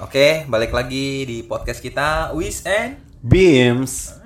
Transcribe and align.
Oke, 0.00 0.48
balik 0.48 0.72
lagi 0.72 1.28
di 1.28 1.44
podcast 1.44 1.84
kita 1.84 2.32
Wis 2.32 2.64
and 2.64 2.96
Beams. 3.20 4.16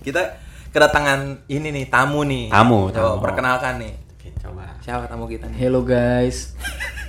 Kita 0.00 0.40
kedatangan 0.72 1.44
ini 1.52 1.68
nih 1.68 1.86
tamu 1.92 2.24
nih. 2.24 2.48
Tamu, 2.48 2.88
Coba 2.88 3.12
tamu. 3.12 3.20
perkenalkan 3.20 3.74
nih. 3.84 3.92
Oke, 4.16 4.28
coba. 4.40 4.64
Siapa 4.80 5.04
tamu 5.04 5.28
kita 5.28 5.52
nih? 5.52 5.56
Hello 5.60 5.84
guys, 5.84 6.56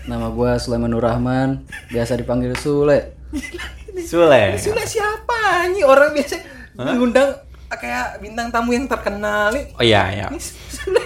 nama 0.04 0.28
gua 0.36 0.60
Sulaiman 0.60 0.92
Nur 0.92 1.08
Rahman, 1.08 1.64
biasa 1.88 2.20
dipanggil 2.20 2.52
Sule. 2.60 3.16
Sule. 4.04 4.60
Sule 4.60 4.84
siapa? 4.84 5.72
Ini 5.72 5.88
orang 5.88 6.12
biasa 6.12 6.36
mengundang 6.76 7.40
kayak 7.72 8.20
bintang 8.20 8.52
tamu 8.52 8.76
yang 8.76 8.88
terkenal 8.88 9.56
nih. 9.56 9.72
Oh 9.80 9.84
iya, 9.84 10.12
iya. 10.12 10.28
Ini 10.28 10.40
Sule, 10.44 11.04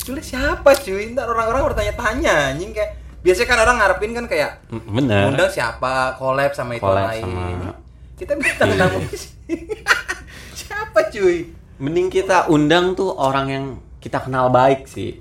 Sule 0.00 0.24
siapa 0.24 0.72
cuy? 0.80 1.12
Ntar 1.12 1.28
orang-orang 1.28 1.60
bertanya-tanya 1.68 2.56
anjing 2.56 2.72
kayak 2.72 2.96
biasanya 3.20 3.48
kan 3.48 3.58
orang 3.60 3.76
ngarepin 3.78 4.12
kan 4.12 4.24
kayak 4.24 4.50
M- 4.68 4.84
Bener. 4.90 5.28
Undang 5.28 5.48
siapa, 5.48 6.16
collab 6.16 6.52
sama 6.52 6.74
itu 6.74 6.82
Collab 6.82 7.06
lain. 7.06 7.24
sama- 7.24 7.76
Kita 8.14 8.32
bintang 8.34 8.70
tamu. 8.74 9.00
siapa 10.60 11.00
cuy? 11.08 11.48
Mending 11.76 12.08
kita 12.08 12.46
undang 12.46 12.92
tuh 12.92 13.08
orang 13.10 13.46
yang 13.48 13.64
kita 13.96 14.20
kenal 14.20 14.48
baik 14.48 14.84
sih. 14.84 15.20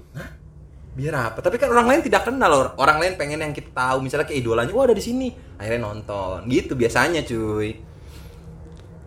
Biar 0.92 1.32
apa? 1.32 1.40
Tapi 1.40 1.56
kan 1.56 1.72
orang 1.72 1.88
lain 1.88 2.02
tidak 2.04 2.28
kenal 2.28 2.52
loh. 2.52 2.72
Orang 2.76 3.00
lain 3.00 3.16
pengen 3.16 3.40
yang 3.40 3.52
kita 3.52 3.72
tahu. 3.72 4.04
Misalnya 4.04 4.28
kayak 4.28 4.44
idolanya, 4.44 4.72
wah 4.72 4.84
ada 4.84 4.92
di 4.92 5.00
sini. 5.00 5.31
Akhirnya 5.56 5.80
nonton. 5.81 6.44
Gitu 6.45 6.76
biasanya 6.76 7.23
cuy. 7.23 7.72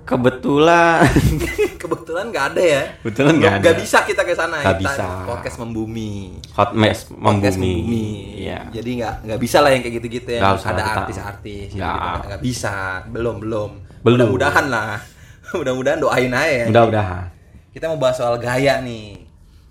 Kebetulan 0.02 1.06
Kebetulan 1.82 2.24
nggak 2.28 2.46
ada 2.54 2.62
ya. 2.62 2.82
Kebetulan 3.00 3.32
nggak 3.38 3.54
ada. 3.58 3.70
bisa 3.78 3.98
kita 4.02 4.22
ke 4.22 4.34
sana. 4.34 4.58
Nggak 4.60 4.78
Kita 4.78 4.90
bisa. 4.90 5.04
Podcast 5.24 5.56
membumi. 5.58 6.12
hot 6.52 6.70
mess 6.74 7.06
Podcast 7.08 7.56
membumi. 7.56 7.78
membumi. 7.78 8.06
Iya. 8.42 8.58
Jadi 8.70 8.90
nggak 8.98 9.14
nggak 9.24 9.40
bisa 9.40 9.58
lah 9.58 9.70
yang 9.70 9.82
kayak 9.82 9.94
gitu-gitu 9.98 10.30
ya. 10.34 10.40
Usah 10.52 10.70
Ada 10.70 10.82
artis-artis. 11.00 11.68
gitu. 11.72 11.80
Nggak. 11.80 12.40
Bisa. 12.40 13.06
Belum 13.08 13.36
belum. 13.38 13.70
Belum. 14.02 14.16
Mudah-mudahan 14.18 14.66
lah. 14.68 14.98
Mudah-mudahan 15.58 15.98
doain 15.98 16.30
aja. 16.30 16.50
ya. 16.50 16.64
Mudah-mudahan. 16.66 17.24
Kita 17.72 17.84
mau 17.88 17.98
bahas 17.98 18.16
soal 18.18 18.36
gaya 18.36 18.78
nih. 18.80 19.22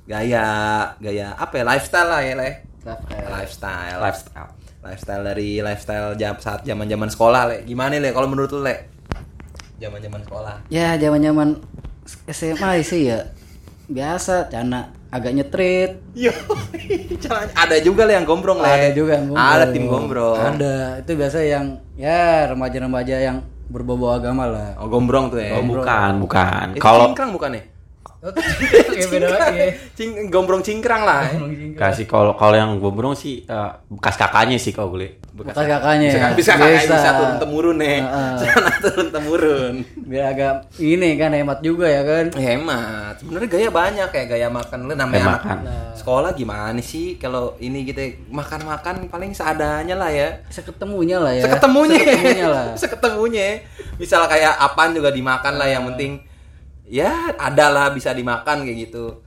Gaya, 0.09 0.43
gaya 0.97 1.31
apa 1.37 1.61
ya? 1.61 1.63
Lifestyle 1.63 2.09
lah 2.09 2.21
ya, 2.25 2.33
Le. 2.35 2.51
Lifestyle. 3.29 3.97
Lifestyle. 4.01 4.49
Lifestyle 4.81 5.23
dari 5.23 5.61
lifestyle 5.61 6.17
jam 6.17 6.35
saat 6.35 6.65
zaman-zaman 6.65 7.07
sekolah, 7.07 7.41
Le. 7.45 7.57
Gimana, 7.63 7.95
Le? 7.95 8.09
Kalau 8.09 8.25
menurut 8.27 8.49
lu, 8.51 8.59
Le? 8.59 8.90
Zaman-zaman 9.81 10.21
sekolah. 10.21 10.55
Ya 10.69 10.93
zaman-zaman 11.01 11.57
SMA 12.29 12.85
sih 12.85 13.09
ya 13.09 13.33
biasa, 13.89 14.47
cana 14.47 14.93
agak 15.11 15.33
nyetrit. 15.35 15.91
Yo, 16.15 16.31
ada 17.57 17.75
juga 17.83 18.07
Le 18.07 18.15
yang 18.15 18.23
gombrong, 18.29 18.63
Le. 18.63 18.69
Ada 18.69 18.89
juga 18.95 19.19
yang 19.19 19.33
gombrong. 19.33 19.51
Ada 19.51 19.65
tim 19.73 19.83
gombrong. 19.89 20.37
Ada, 20.39 20.75
itu 21.03 21.11
biasa 21.17 21.37
yang 21.43 21.65
ya 21.99 22.47
remaja-remaja 22.47 23.17
yang 23.19 23.37
berbau 23.67 24.13
agama 24.13 24.47
lah. 24.47 24.79
Oh, 24.79 24.87
gombrong 24.87 25.33
tuh 25.33 25.43
ya. 25.43 25.59
Oh, 25.59 25.65
bukan, 25.65 26.11
bukan. 26.23 26.65
Itu 26.77 26.83
Kalau 26.83 27.11
cingkrang 27.11 27.31
bukan 27.35 27.49
ya? 27.59 27.63
Kayak 28.21 29.09
beda 29.09 29.27
lagi. 29.33 29.59
Cing, 29.97 30.29
gombrong 30.29 30.61
cingkrang 30.61 31.01
lah. 31.01 31.25
ya. 31.25 31.41
kasih 31.73 32.05
kalau 32.05 32.37
kalau 32.37 32.53
yang 32.53 32.77
gombrong 32.77 33.17
sih 33.17 33.41
eh, 33.49 33.71
bekas 33.89 34.13
kakaknya 34.13 34.61
sih 34.61 34.69
kalau 34.69 34.93
boleh. 34.93 35.17
Bekas 35.33 35.57
kakaknya. 35.57 36.09
Bisa, 36.13 36.21
ya. 36.21 36.29
bisa, 36.37 36.51
kakak, 36.53 36.85
Bisa. 36.85 36.95
bisa 37.01 37.09
turun 37.17 37.35
temurun 37.41 37.77
nih. 37.81 37.97
Sana 38.45 38.71
turun 38.77 39.07
temurun. 39.09 39.73
Biar 40.05 40.37
agak 40.37 40.69
ini 40.77 41.17
kan 41.17 41.33
hemat 41.33 41.65
juga 41.65 41.89
ya 41.89 42.05
kan. 42.05 42.25
Hemat. 42.37 43.13
Sebenarnya 43.25 43.49
gaya 43.49 43.69
banyak 43.73 44.07
kayak 44.13 44.27
gaya 44.37 44.47
makan 44.53 44.79
lu 44.85 44.93
namanya 44.93 45.23
anak 45.25 45.41
makan. 45.41 45.57
sekolah 45.97 46.31
gimana 46.37 46.81
sih 46.81 47.17
kalau 47.17 47.57
ini 47.57 47.89
gitu 47.89 48.01
makan-makan 48.29 49.09
paling 49.09 49.33
seadanya 49.33 49.97
lah 49.97 50.13
ya. 50.13 50.45
Seketemunya 50.53 51.17
lah 51.17 51.33
ya. 51.33 51.49
Seketemunya. 51.49 51.97
Seketemunya 51.97 52.47
lah. 52.53 52.65
Seketemunya. 52.85 53.49
Misal 53.97 54.29
kayak 54.29 54.61
apaan 54.61 54.93
juga 54.93 55.09
dimakan 55.09 55.57
lah 55.57 55.65
yang 55.65 55.89
penting 55.89 56.29
ya 56.91 57.31
ada 57.39 57.71
lah 57.71 57.87
bisa 57.95 58.11
dimakan 58.11 58.67
kayak 58.67 58.91
gitu. 58.91 59.23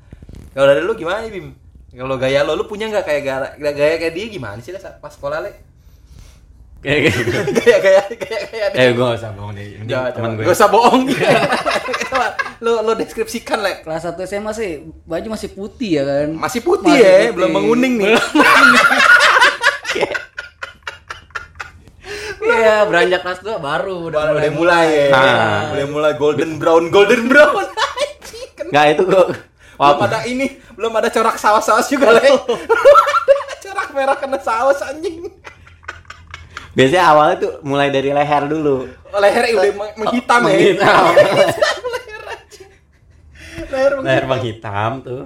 Kalau 0.53 0.67
dari 0.69 0.85
lu 0.85 0.93
gimana 0.93 1.25
Bim? 1.33 1.57
Kalau 1.95 2.19
gaya 2.21 2.45
lo, 2.45 2.59
lu 2.59 2.69
punya 2.69 2.91
nggak 2.91 3.07
kayak 3.07 3.23
gaya, 3.25 3.73
gaya 3.73 3.97
kayak 3.97 4.13
dia 4.13 4.27
gimana 4.29 4.61
sih 4.61 4.75
pas 4.77 5.15
sekolah 5.15 5.41
le? 5.41 5.51
Kayak 6.85 7.01
gitu. 7.17 7.31
gaya 7.65 7.79
gaya 7.81 8.03
gaya 8.13 8.41
gaya 8.53 8.67
dia. 8.69 8.79
Eh, 8.85 8.89
gue 8.93 9.01
gak 9.01 9.17
usah 9.17 9.31
ngomong 9.33 9.57
deh. 9.57 9.81
Mending 9.81 9.97
Coba, 9.97 10.13
teman 10.13 10.31
gue. 10.37 10.45
Gak 10.45 10.57
usah 10.61 10.69
bohong. 10.69 11.03
Lu 12.65 12.73
lu 12.85 12.93
deskripsikan 12.93 13.59
le. 13.65 13.81
Kelas 13.81 14.05
1 14.05 14.21
SMA 14.29 14.53
sih 14.53 14.85
baju 15.09 15.29
masih 15.33 15.51
putih 15.57 15.91
ya 15.97 16.03
kan. 16.05 16.29
Masih 16.37 16.61
putih 16.61 16.93
Masih 16.93 17.01
ya, 17.01 17.15
putih. 17.17 17.33
belum 17.41 17.51
menguning 17.57 17.95
nih. 18.05 18.13
Iya, 22.55 22.77
beranjak 22.85 23.21
kelas 23.21 23.41
2 23.41 23.59
baru 23.59 23.97
udah 24.09 24.21
Udah, 24.25 24.35
udah 24.37 24.53
mulai 24.53 24.87
ya. 24.87 25.07
Nah. 25.11 25.61
Udah 25.71 25.87
mulai 25.89 26.13
golden 26.15 26.57
brown, 26.57 26.89
golden 26.89 27.27
brown. 27.27 27.67
Anjing, 27.67 28.71
Nggak 28.71 28.85
itu 28.91 29.03
gue. 29.05 29.27
belum 29.75 30.01
ada 30.01 30.21
ini, 30.25 30.47
belum 30.71 30.93
ada 30.95 31.09
corak 31.09 31.35
saus-saus 31.35 31.87
juga, 31.87 32.15
Le. 32.15 32.23
Belum 33.19 33.39
ada 33.41 33.57
corak 33.61 33.89
merah 33.91 34.15
kena 34.15 34.39
saus 34.39 34.79
anjing. 34.81 35.27
Biasanya 36.73 37.05
awalnya 37.05 37.37
tuh 37.39 37.53
mulai 37.61 37.87
dari 37.89 38.11
leher 38.11 38.45
dulu. 38.45 38.87
Leher 39.13 39.45
udah 39.53 39.75
meng- 39.75 39.97
menghitam 39.97 40.41
ya. 40.41 40.47
Menghitam. 40.49 41.03
Leher 41.95 42.23
anjing. 42.25 42.71
Leher 43.69 43.93
Leher 43.99 44.25
menghitam. 44.27 44.91
tuh. 45.01 45.23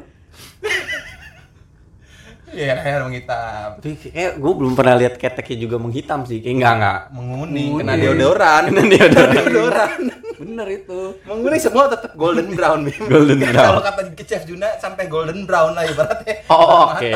Iya, 2.59 2.75
leher 2.75 3.01
menghitam. 3.07 3.69
Tapi 3.79 3.95
kayak 4.11 4.33
gue 4.35 4.53
belum 4.59 4.75
pernah 4.75 4.95
lihat 4.99 5.15
keteknya 5.15 5.57
juga 5.63 5.77
menghitam 5.79 6.27
sih. 6.27 6.43
Kayak 6.43 6.55
enggak 6.59 6.75
enggak. 6.75 7.01
Menguning, 7.15 7.71
kena 7.79 7.95
deodoran. 7.95 8.63
Kena 8.67 8.83
deodoran. 8.83 9.35
deodoran. 9.39 10.01
Bener 10.43 10.67
itu. 10.75 11.01
Menguning 11.23 11.63
semua 11.63 11.85
tetap 11.87 12.13
golden 12.19 12.49
brown, 12.59 12.83
Bim. 12.83 12.99
Golden 13.07 13.39
brown. 13.47 13.79
Kalau 13.79 13.83
kata 13.87 14.01
Chef 14.27 14.43
Juna 14.43 14.75
sampai 14.83 15.07
golden 15.07 15.47
brown 15.47 15.79
lah 15.79 15.87
ibaratnya. 15.87 16.35
Oh, 16.51 16.91
Matang. 16.91 16.99
oke. 16.99 17.13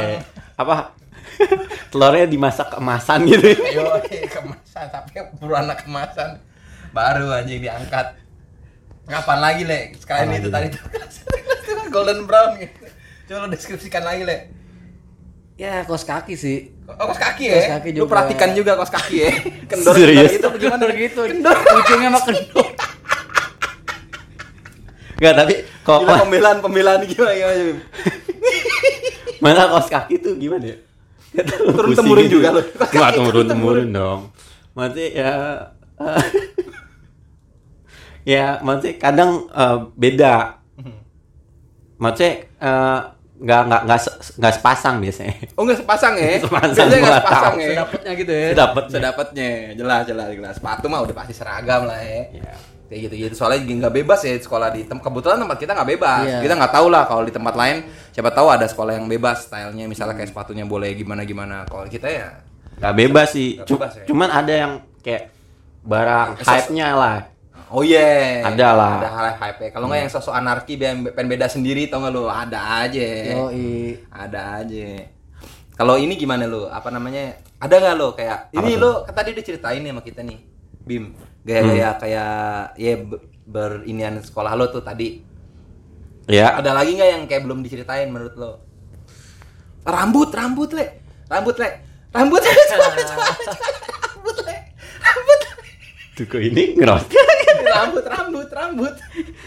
Apa? 0.62 0.76
Telurnya 1.90 2.26
dimasak 2.30 2.68
kemasan 2.70 3.26
gitu. 3.26 3.50
Yo, 3.74 3.98
kemasan 4.30 4.86
sampai 4.94 5.26
berwarna 5.42 5.74
kemasan. 5.74 6.38
Baru 6.94 7.34
anjing 7.34 7.66
diangkat. 7.66 8.14
Kapan 9.10 9.38
lagi, 9.42 9.62
Le? 9.66 9.80
Sekalian 9.98 10.38
itu 10.38 10.48
tadi 10.54 10.70
tuh. 10.70 10.86
Kan 11.66 11.90
golden 11.90 12.30
brown 12.30 12.54
gitu. 12.62 12.86
Coba 13.26 13.38
lo 13.42 13.46
deskripsikan 13.50 14.06
lagi, 14.06 14.22
Le. 14.22 14.61
Ya, 15.62 15.86
kos 15.86 16.02
kaki 16.02 16.34
sih. 16.34 16.74
Oh, 16.90 17.06
kos 17.06 17.22
kaki 17.22 17.46
ya? 17.46 17.54
Kos 17.54 17.70
kaki 17.78 17.88
Lu 17.94 18.02
juga. 18.02 18.10
perhatikan 18.10 18.50
juga 18.50 18.74
kos 18.74 18.90
kaki 18.90 19.16
ya. 19.16 19.30
Kendor 19.70 19.94
Serius? 19.94 20.34
itu 20.34 20.42
bagaimana? 20.42 20.82
Kendor 20.82 20.92
gitu. 20.98 21.20
Kendor. 21.22 21.54
Ujungnya 21.54 22.08
mah 22.10 22.22
kendor. 22.26 22.66
Enggak, 25.22 25.34
tapi 25.38 25.54
kok 25.86 25.98
Gila 26.02 26.18
pembelaan 26.18 26.58
pembelaan 26.58 27.00
gimana 27.06 27.30
gimana, 27.30 27.62
Bim? 27.62 27.78
mana 29.38 29.62
kaos 29.70 29.86
kaki 29.86 30.18
tuh 30.18 30.34
gimana 30.34 30.74
ya? 30.74 30.76
Tahu, 31.32 31.64
Turun 31.70 31.94
temurun 31.94 32.24
gitu. 32.26 32.42
juga 32.42 32.48
lu. 32.50 32.62
Kaos 32.66 32.90
kaki 32.90 32.98
Nggak 32.98 33.12
turun 33.14 33.46
temurun. 33.46 33.46
temurun 33.46 33.88
dong. 33.94 34.20
Maksudnya 34.74 35.06
ya 35.14 35.30
eh, 36.02 36.24
ya 38.26 38.44
maksudnya 38.60 38.92
kadang 38.98 39.30
eh, 39.46 39.78
beda. 39.94 40.34
Maksudnya 41.96 42.32
eh, 42.58 43.00
nggak 43.42 43.60
nggak 43.66 43.82
nggak 43.90 44.00
nggak 44.38 44.52
sepasang 44.54 44.94
biasanya. 45.02 45.34
Oh 45.58 45.62
nggak 45.66 45.78
sepasang 45.82 46.14
ya? 46.14 46.30
Sepasang, 46.44 46.70
Biasanya 46.72 46.98
nggak 47.02 47.18
sepasang 47.18 47.54
tahu. 47.54 47.62
ya? 47.62 47.68
Sedapatnya 47.74 48.12
gitu 48.14 48.32
ya. 48.32 48.48
Sedapat 48.54 48.84
Sedapatnya, 48.86 49.50
jelas 49.74 50.02
jelas 50.06 50.28
jelas. 50.30 50.54
Sepatu 50.56 50.86
mah 50.86 51.00
udah 51.02 51.14
pasti 51.16 51.34
seragam 51.34 51.82
lah 51.90 51.98
ya. 51.98 52.22
Ya. 52.38 52.54
Kayak 52.86 53.00
gitu 53.08 53.14
gitu. 53.26 53.34
Soalnya 53.34 53.58
nggak 53.66 53.94
bebas 53.98 54.20
ya 54.22 54.38
sekolah 54.38 54.68
di 54.70 54.86
tem 54.86 54.98
kebetulan 55.02 55.42
tempat 55.42 55.58
kita 55.58 55.72
nggak 55.74 55.90
bebas. 55.98 56.22
Iya. 56.22 56.38
Kita 56.46 56.54
nggak 56.54 56.72
tahu 56.72 56.86
lah 56.86 57.02
kalau 57.10 57.22
di 57.26 57.32
tempat 57.34 57.54
lain. 57.58 57.76
Siapa 58.14 58.30
tahu 58.30 58.46
ada 58.52 58.66
sekolah 58.70 58.92
yang 58.94 59.06
bebas 59.10 59.50
stylenya. 59.50 59.90
Misalnya 59.90 60.14
kayak 60.14 60.30
sepatunya 60.30 60.62
boleh 60.62 60.94
gimana 60.94 61.26
gimana. 61.26 61.66
Kalau 61.66 61.88
kita 61.90 62.06
ya 62.06 62.28
Nggak 62.78 62.94
bebas 62.98 63.28
sih. 63.34 63.58
Bebas 63.62 63.92
ya? 63.98 64.04
Cuman 64.06 64.28
ada 64.30 64.52
yang 64.52 64.72
kayak 65.02 65.30
barang 65.82 66.28
hype-nya 66.42 66.88
lah. 66.94 67.18
Oh 67.72 67.80
iya. 67.80 68.44
Ada 68.44 68.68
lah. 68.76 68.92
Ada 69.00 69.08
hal 69.08 69.26
hype. 69.40 69.72
Kalau 69.72 69.88
nggak 69.88 70.00
yang 70.04 70.12
sosok 70.12 70.36
anarki 70.36 70.76
pengen 70.76 71.28
beda 71.28 71.48
sendiri 71.48 71.88
tau 71.88 72.04
nggak 72.04 72.12
lu? 72.12 72.28
Ada 72.28 72.84
aja. 72.84 73.08
Yoi. 73.32 73.96
Ada 74.12 74.60
aja. 74.60 74.88
Kalau 75.72 75.96
ini 75.96 76.20
gimana 76.20 76.44
lu? 76.44 76.68
Apa 76.68 76.92
namanya? 76.92 77.40
Ada 77.56 77.80
nggak 77.80 77.96
lo 77.96 78.12
kayak 78.12 78.52
ini 78.52 78.76
tuh? 78.76 78.80
lo 78.82 78.90
kan 79.08 79.14
tadi 79.16 79.32
udah 79.32 79.44
ceritain 79.46 79.80
nih 79.80 79.90
sama 79.96 80.02
kita 80.04 80.20
nih. 80.20 80.38
Bim, 80.82 81.14
gaya-gaya 81.46 81.94
kayak 81.96 82.32
ya 82.76 82.92
be- 83.00 83.22
berinian 83.48 84.20
sekolah 84.20 84.52
lo 84.52 84.68
tuh 84.68 84.84
tadi. 84.84 85.24
Ya. 86.28 86.60
Ada 86.60 86.76
lagi 86.76 86.92
nggak 86.92 87.08
yang 87.08 87.22
kayak 87.24 87.42
belum 87.48 87.64
diceritain 87.64 88.12
menurut 88.12 88.34
lo? 88.36 88.52
Rambut, 89.82 90.28
rambut 90.30 90.70
le, 90.76 90.86
rambut 91.26 91.56
le, 91.58 91.68
rambut 92.12 92.42
le, 92.44 92.52
rambut 94.12 94.36
le, 94.44 94.56
rambut 95.00 95.38
le. 95.40 95.50
Tuh 96.14 96.24
kok 96.28 96.38
ini 96.38 96.76
ngerot. 96.76 97.08
Rambut, 97.72 98.04
rambut, 98.04 98.48
rambut. 98.48 98.94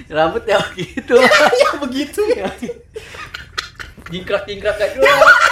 Rambut 0.08 0.44
ya 0.44 0.60
gitu. 0.74 1.16
ya 1.62 1.70
begitu 1.78 2.22
ya. 2.32 2.50
Jingkrak-jingkrak 4.06 4.76
kayak 4.76 4.92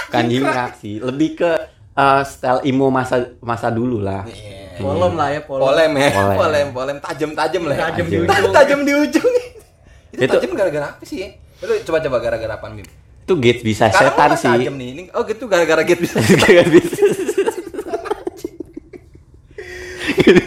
Kan 0.10 0.28
jingkrak 0.28 0.78
sih. 0.78 0.98
Lebih 0.98 1.30
ke 1.36 1.52
eh, 1.94 2.22
style 2.24 2.62
imo 2.64 2.90
masa 2.90 3.22
masa 3.40 3.70
dulu 3.70 3.98
lah. 3.98 4.25
Iya. 4.25 4.62
Polem 4.75 5.14
lah 5.14 5.30
ya, 5.30 5.40
polem. 5.40 5.62
polem 5.64 5.92
ya 5.94 6.10
Polem. 6.10 6.34
polem 6.36 6.68
polem 6.72 6.98
tajam 7.00 7.31
tajam 7.31 7.62
lah 7.64 7.75
ya. 7.75 7.81
Tajam 7.88 8.06
di 8.06 8.18
Tajam. 8.18 8.34
ujung. 8.42 8.52
tajam 8.52 8.80
di 8.81 8.94
ujung 8.96 9.30
itu, 9.30 10.18
Itu- 10.20 10.34
tajam 10.36 10.52
gara-gara 10.54 10.86
apa 10.92 11.04
sih 11.06 11.18
ya? 11.22 11.30
lu 11.62 11.74
coba 11.80 11.98
coba 12.02 12.18
gara-gara 12.20 12.54
apa 12.54 12.68
Bim 12.70 12.86
Itu 13.24 13.34
Gates 13.38 13.62
bisa 13.62 13.88
Sekarang 13.88 14.14
setan 14.14 14.30
sih. 14.36 14.50
tajam 14.52 14.74
nih 14.75 14.88
ini 14.92 15.02
oh 15.10 15.22
gitu 15.24 15.46
gara-gara 15.46 15.81
gate 15.81 16.02
bisa 16.02 16.18
Gates 16.25 16.70
bisa. 16.70 16.98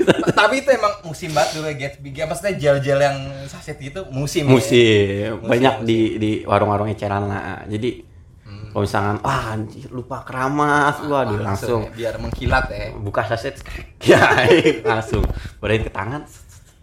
tapi 0.37 0.61
itu 0.61 0.69
emang 0.69 1.00
musim 1.00 1.33
banget 1.33 1.50
dulu 1.56 1.67
ya 1.67 1.75
Gatsby 1.81 2.09
ya 2.12 2.25
maksudnya 2.29 2.53
gel-gel 2.61 3.00
yang 3.00 3.19
saset 3.49 3.81
gitu 3.81 4.05
musim 4.12 4.44
ya. 4.44 4.53
musim. 4.53 5.29
Banyak 5.41 5.75
musim. 5.81 5.88
di 5.88 5.99
di 6.21 6.31
warung-warung 6.44 6.93
eceran 6.93 7.25
lah. 7.25 7.65
Jadi 7.65 8.05
kalau 8.44 8.85
misalkan 8.85 9.17
wah 9.25 9.56
anjir 9.56 9.88
lupa 9.88 10.21
keramas. 10.29 11.00
Wah 11.09 11.25
dia 11.25 11.41
langsung 11.41 11.88
ya, 11.88 12.12
biar 12.12 12.15
mengkilat 12.21 12.65
ya. 12.69 12.93
Buka 12.93 13.25
saset. 13.25 13.56
Ya 14.05 14.21
langsung. 14.93 15.25
Berain 15.56 15.81
ke 15.81 15.88
tangan. 15.88 16.29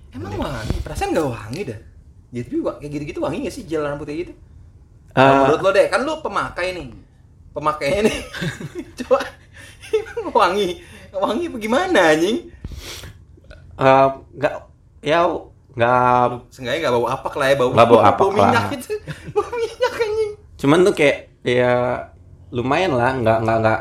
Emang 0.10 0.34
wangi? 0.36 0.82
Perasaan 0.82 1.14
nggak 1.14 1.30
wangi 1.30 1.62
dah. 1.70 1.80
Gatsby 2.34 2.58
wa- 2.66 2.78
kayak 2.82 2.92
gitu-gitu 2.98 3.20
wangi 3.22 3.46
gak 3.46 3.54
sih 3.54 3.64
gel 3.70 3.86
rambut 3.86 4.10
kayak 4.10 4.26
gitu 4.26 4.34
Nah, 5.14 5.46
menurut 5.46 5.62
lo 5.62 5.70
deh 5.70 5.86
kan 5.94 6.02
lu 6.02 6.18
pemakai 6.26 6.74
nih. 6.74 6.90
Pemakainya 7.54 8.10
nih 8.10 8.18
coba. 9.06 9.22
Wangi? 10.34 10.82
Wangi 11.14 11.46
bagaimana 11.54 12.18
anjing 12.18 12.50
eh, 13.80 14.08
nggak 14.38 14.54
ya 15.04 15.20
nggak 15.74 16.28
Seenggaknya 16.54 16.80
nggak 16.86 16.94
bau 16.94 17.08
apak 17.10 17.34
lah 17.34 17.48
ya 17.50 17.56
bau 17.58 17.70
Nggak 17.74 17.88
bau 17.90 18.02
apak 18.06 18.26
lah. 18.30 18.36
minyak 18.38 18.66
gitu. 18.78 18.94
Bau 19.34 19.50
minyak 19.50 19.94
anjing. 19.98 20.32
Cuman 20.62 20.80
tuh 20.86 20.94
kayak 20.94 21.18
ya 21.42 21.74
lumayan 22.54 22.94
lah 22.94 23.12
nggak 23.18 23.38
nggak 23.44 23.58
nggak 23.66 23.80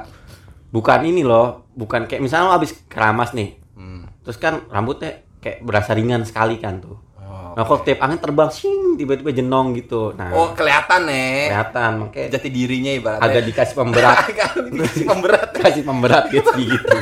bukan 0.73 1.00
ini 1.05 1.23
loh 1.23 1.69
bukan 1.77 2.09
kayak 2.09 2.25
misalnya 2.25 2.49
lo 2.49 2.53
habis 2.56 2.73
keramas 2.89 3.37
nih 3.37 3.61
hmm. 3.77 4.25
terus 4.25 4.41
kan 4.41 4.65
rambutnya 4.73 5.21
kayak 5.44 5.61
berasa 5.61 5.93
ringan 5.93 6.25
sekali 6.25 6.56
kan 6.56 6.81
tuh. 6.81 6.97
Oh, 7.21 7.53
nah 7.53 7.62
kok 7.69 7.85
tiap 7.85 8.00
angin 8.00 8.17
terbang 8.17 8.49
sing 8.49 8.97
tiba-tiba 8.97 9.29
jenong 9.37 9.77
gitu. 9.77 10.17
Nah 10.17 10.33
oh 10.33 10.56
kelihatan 10.56 11.05
nih 11.05 11.53
kelihatan 11.53 11.91
makanya 12.09 12.27
jati 12.33 12.49
dirinya 12.49 12.93
ibaratnya. 12.97 13.29
agak 13.29 13.43
dikasih 13.53 13.75
pemberat. 13.77 14.17
Agak 14.33 14.50
dikasih 14.73 15.05
pemberat. 15.05 15.49
Kasih 15.61 15.83
pemberat 15.85 16.25
gitu 16.33 16.50
gitu 16.56 16.97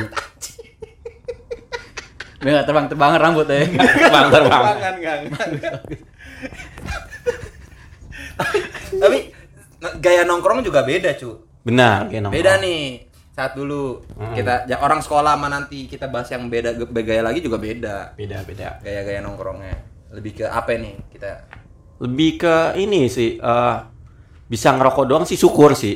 Biar 2.41 2.51
nggak 2.51 2.65
terbang-terbangan 2.65 3.19
rambut 3.19 3.45
ya. 3.45 3.61
bang 3.63 4.27
terbang 4.27 4.31
Terbang, 4.31 4.65
enggak, 4.91 5.17
enggak. 5.21 5.73
tapi 8.91 9.17
gaya 9.97 10.21
nongkrong 10.23 10.61
juga 10.61 10.81
beda 10.81 11.13
cu 11.15 11.37
benar 11.61 12.05
kayak 12.07 12.21
nongkrong. 12.23 12.35
beda 12.35 12.53
nih 12.59 12.81
saat 13.31 13.53
dulu 13.53 14.01
kita 14.33 14.67
ya, 14.67 14.77
orang 14.77 14.99
sekolah 14.99 15.33
sama 15.33 15.47
nanti 15.47 15.85
kita 15.85 16.05
bahas 16.05 16.27
yang 16.27 16.49
beda 16.49 16.75
gaya 16.99 17.21
lagi 17.21 17.39
juga 17.39 17.57
beda 17.57 18.13
beda 18.13 18.37
beda 18.43 18.67
gaya-gaya 18.81 19.21
nongkrongnya 19.21 19.75
lebih 20.11 20.31
ke 20.35 20.45
apa 20.45 20.75
nih 20.75 20.93
kita 21.09 21.29
lebih 21.99 22.29
ke 22.37 22.55
ini 22.75 23.07
sih 23.07 23.37
eh, 23.37 23.75
bisa 24.45 24.67
ngerokok 24.71 25.05
doang 25.05 25.23
sih 25.23 25.37
syukur 25.37 25.71
sih 25.73 25.95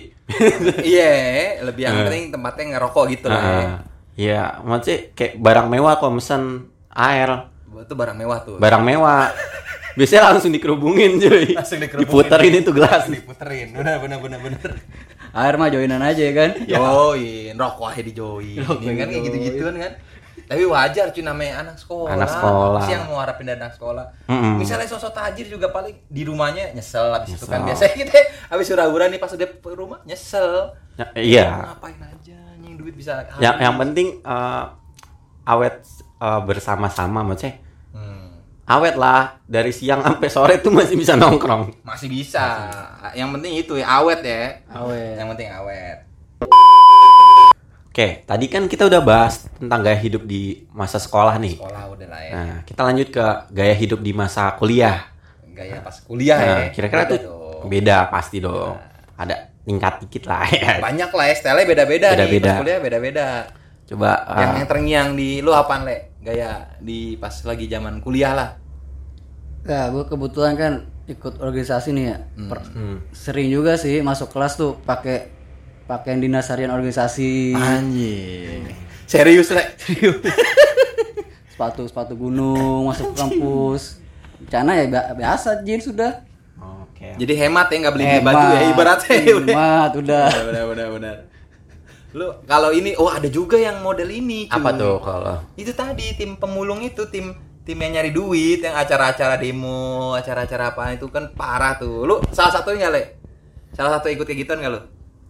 iya 0.81 1.59
lebih 1.61 1.81
yang 1.83 1.95
Eh. 1.95 2.03
penting 2.03 2.23
tempatnya 2.31 2.63
ngerokok 2.71 3.03
gitu 3.11 3.27
lah 3.27 3.41
ya. 3.41 3.67
Iya, 4.15 4.59
maksudnya 4.61 5.11
kayak 5.11 5.33
barang 5.37 5.67
mewah 5.67 5.93
kalau 5.95 6.15
mesen 6.15 6.67
air, 6.89 7.51
itu 7.75 7.93
barang 7.93 8.15
mewah 8.15 8.37
tuh 8.41 8.55
barang 8.57 8.81
mewah. 8.81 9.27
Biasanya 9.95 10.27
langsung 10.29 10.51
dikerubungin 10.51 11.15
cuy. 11.17 11.51
Langsung 11.51 11.79
dikerubungin. 11.79 12.07
Diputerin 12.09 12.53
itu 12.57 12.71
gelas. 12.71 13.07
diputerin 13.07 13.71
bener 13.71 13.95
bener 13.97 14.19
bener 14.19 14.39
bener 14.41 14.71
Air 15.31 15.55
mah 15.55 15.67
joinan 15.67 15.99
aja 15.99 16.19
ya 16.21 16.33
kan. 16.33 16.51
join 16.59 17.51
rokok 17.53 17.91
aja 17.91 18.01
dijoin 18.01 18.59
Rokok 18.59 18.79
ya 18.81 18.91
kan 18.93 19.07
kayak 19.09 19.19
dijoin. 19.21 19.23
gitu 19.25 19.37
gituan 19.53 19.75
kan 19.77 19.93
tapi 20.45 20.61
wajar 20.61 21.09
cuy 21.09 21.23
namanya 21.23 21.53
anak 21.59 21.75
sekolah 21.75 22.11
Anak 22.11 22.29
sekolah. 22.29 22.81
Yang 22.85 23.03
mau 23.05 23.17
harapin 23.17 23.45
dari 23.45 23.57
anak 23.57 23.73
sekolah 23.73 24.05
Mm-mm. 24.27 24.55
misalnya 24.55 24.85
sosok 24.85 25.11
tajir 25.11 25.47
juga 25.49 25.67
paling 25.69 25.95
di 26.05 26.21
rumahnya 26.21 26.69
nyesel 26.71 27.09
habis 27.09 27.33
itu 27.33 27.45
kan 27.45 27.63
biasanya 27.63 27.95
kita 27.97 28.19
habis 28.45 28.67
hura-hura 28.69 29.07
nih 29.07 29.17
pas 29.17 29.31
udah 29.31 29.47
ke 29.49 29.69
rumah 29.71 29.99
nyesel 30.03 30.75
Ya, 30.95 31.07
iya. 31.17 31.47
ngapain 31.65 31.99
aja 31.99 32.39
anjing 32.65 32.75
duit 32.75 32.97
bisa 32.97 33.21
Yang 33.37 33.55
yang 33.61 33.75
penting 33.77 34.07
eh, 34.19 34.63
awet 35.45 35.85
eh, 36.17 36.41
bersama-sama 36.41 37.21
maksudnya. 37.21 37.61
Hmm, 37.93 38.41
Awet 38.65 38.97
lah 38.97 39.37
dari 39.45 39.69
siang 39.69 40.01
sampai 40.01 40.25
sore 40.27 40.57
tuh 40.57 40.73
masih 40.73 40.97
bisa 40.97 41.13
nongkrong. 41.13 41.85
masih 41.85 42.09
bisa 42.09 42.65
yang 43.13 43.29
penting 43.31 43.53
itu 43.55 43.77
ya 43.77 44.01
awet 44.01 44.19
ya 44.19 44.57
Awet. 44.67 45.15
yang 45.15 45.29
penting 45.31 45.49
awet 45.53 45.97
Oke, 47.87 48.27
tadi 48.27 48.51
kan 48.51 48.67
kita 48.67 48.91
udah 48.91 48.99
bahas 48.99 49.47
tentang 49.55 49.79
gaya 49.79 49.95
hidup 49.95 50.27
di 50.27 50.67
masa 50.69 50.99
sekolah 50.99 51.39
nih. 51.39 51.55
sekolah 51.55 51.83
udah 51.87 52.07
lah 52.09 52.19
ya 52.19 52.31
Nah, 52.33 52.55
kita 52.67 52.81
lanjut 52.83 53.07
ke 53.07 53.25
gaya 53.53 53.71
hidup 53.71 54.03
di 54.03 54.11
masa 54.11 54.51
kuliah. 54.51 55.07
gaya 55.47 55.79
pas 55.79 55.95
kuliah 56.03 56.35
Nah, 56.35 56.47
ya 56.59 56.75
kira-kira 56.75 57.07
tuh 57.07 57.19
dong. 57.23 57.71
beda 57.71 58.11
pasti 58.11 58.43
dong. 58.43 58.75
Ada 59.15 59.54
tingkat 59.65 59.93
dikit 59.99 60.23
lah 60.25 60.45
ya. 60.53 60.77
banyak 60.77 61.09
lah 61.09 61.25
ya 61.25 61.35
style 61.35 61.65
beda-beda 61.65 62.13
nih 62.13 62.17
Beda-beda. 62.21 62.45
pas 62.47 62.57
kuliah 62.61 62.79
beda-beda 62.79 63.27
Coba 63.85 64.11
yang 64.31 64.49
ah, 64.49 64.57
yang 64.57 64.67
terngiang 64.67 65.09
di 65.13 65.41
lu 65.41 65.51
apaan 65.51 65.83
le 65.83 66.17
gaya 66.17 66.73
di 66.79 67.13
pas 67.15 67.33
lagi 67.43 67.65
zaman 67.65 67.99
kuliah 67.99 68.33
lah 68.33 68.49
Nah, 69.65 69.89
gue 69.89 70.05
kebetulan 70.05 70.53
kan 70.53 70.73
ikut 71.05 71.41
organisasi 71.41 71.89
nih 71.89 72.05
ya. 72.05 72.17
Per- 72.37 72.69
hmm. 72.69 72.97
Sering 73.09 73.49
juga 73.49 73.81
sih 73.81 73.97
masuk 73.99 74.29
kelas 74.29 74.53
tuh 74.53 74.77
pakai 74.79 75.25
pakaian 75.85 76.21
dinas 76.21 76.45
harian 76.45 76.69
organisasi, 76.69 77.57
anjing 77.57 78.61
serius 79.05 79.49
le 79.49 79.65
sepatu 81.49 81.85
sepatu 81.85 82.13
gunung 82.13 82.85
masuk 82.85 83.13
kampus. 83.13 83.97
Rencana 84.37 84.71
ya 84.75 84.85
bi- 84.85 85.09
biasa 85.17 85.61
jeans 85.61 85.87
sudah. 85.87 86.21
Oke. 86.95 87.11
jadi 87.19 87.33
hemat 87.43 87.67
ya 87.67 87.75
nggak 87.83 87.93
beli 87.99 88.05
beli 88.07 88.21
baju 88.23 88.45
ya 88.47 88.61
ibaratnya 88.71 89.15
udah 89.35 89.55
Hemat 89.59 89.91
udah. 89.99 90.25
benar 90.47 90.63
benar 90.71 90.87
benar 90.95 91.15
lu 92.15 92.27
kalau 92.47 92.71
ini 92.71 92.95
oh 92.95 93.11
ada 93.11 93.27
juga 93.27 93.59
yang 93.59 93.83
model 93.83 94.07
ini 94.07 94.47
cuy. 94.47 94.55
Apa 94.55 94.71
tuh 94.71 94.95
kalau? 95.03 95.37
itu 95.59 95.75
tadi 95.75 96.15
tim 96.15 96.39
pemulung 96.39 96.79
itu 96.79 97.03
tim 97.11 97.35
tim 97.67 97.75
yang 97.75 97.99
nyari 97.99 98.15
duit 98.15 98.63
yang 98.63 98.71
acara-acara 98.71 99.35
demo 99.35 100.15
acara-acara 100.15 100.71
apa 100.71 100.95
itu 100.95 101.11
kan 101.11 101.35
parah 101.35 101.75
tuh 101.75 102.07
lu 102.07 102.15
salah 102.31 102.55
satunya 102.55 102.87
le 102.87 103.19
salah 103.75 103.99
satu 103.99 104.07
ikut 104.07 104.23
kayak 104.23 104.47
gituan 104.47 104.63
nggak 104.63 104.71
lu 104.71 104.81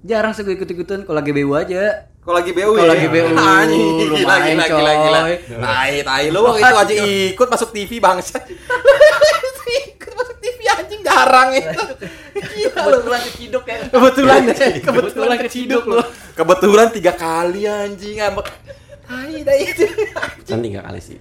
Jarang 0.06 0.38
sih 0.38 0.46
gue 0.46 0.54
ikut-ikutan 0.54 1.02
kalau 1.02 1.18
lagi 1.18 1.34
BU 1.34 1.50
aja. 1.58 2.06
Kalau 2.22 2.38
lagi 2.38 2.54
BU 2.54 2.78
Kalau 2.78 2.86
ya? 2.86 2.94
lagi 2.94 3.08
BU, 3.10 3.26
Anjing, 3.58 3.90
gila, 3.98 4.14
lumayan, 4.22 4.46
gila, 4.54 4.66
gila, 4.70 4.94
gila. 5.02 5.20
coy. 5.26 5.36
Tai, 5.50 5.94
tai. 6.06 6.26
Lu 6.30 6.42
itu 6.54 6.76
aja 6.78 6.94
ikut 7.34 7.48
masuk 7.50 7.70
TV 7.74 7.92
bangsa. 7.98 8.38
Jarang 11.16 11.50
itu. 11.56 11.82
Gila. 12.36 12.76
Kebetulan 12.84 13.22
keciduk 13.24 13.64
ya. 13.64 13.78
Kebetulan 13.88 14.40
ya. 14.52 14.68
Kebetulan 14.84 15.38
keciduk 15.40 15.84
lu. 15.88 15.98
Kebetulan 16.36 16.88
tiga 16.92 17.14
kali 17.16 17.64
anjing 17.64 18.20
ngambek. 18.20 18.48
Tai, 19.06 19.36
tai 19.48 19.62
itu. 19.72 19.86
Kan 20.44 20.60
tiga 20.60 20.84
kali 20.84 21.00
sih. 21.00 21.18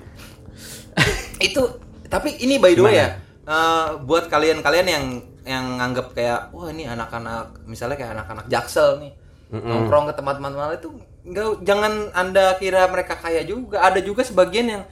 itu 1.43 1.63
tapi 2.07 2.39
ini 2.39 2.63
by 2.63 2.71
the 2.73 2.83
way 2.87 2.95
Gimana? 2.95 3.03
ya 3.03 3.09
eh, 3.51 3.87
buat 4.07 4.31
kalian-kalian 4.31 4.87
yang 4.87 5.05
yang 5.43 5.65
nganggap 5.77 6.15
kayak 6.15 6.55
wah 6.55 6.71
ini 6.71 6.87
anak-anak 6.87 7.67
misalnya 7.67 7.99
kayak 7.99 8.15
anak-anak 8.15 8.47
jaksel 8.47 9.03
nih 9.03 9.13
nongkrong 9.51 10.07
ke 10.09 10.15
tempat-tempat 10.15 10.53
malam 10.55 10.79
itu 10.79 10.89
enggak 11.27 11.67
jangan 11.67 11.93
anda 12.15 12.55
kira 12.57 12.87
mereka 12.87 13.19
kaya 13.19 13.43
juga 13.43 13.83
ada 13.83 13.99
juga 13.99 14.23
sebagian 14.23 14.67
yang 14.71 14.83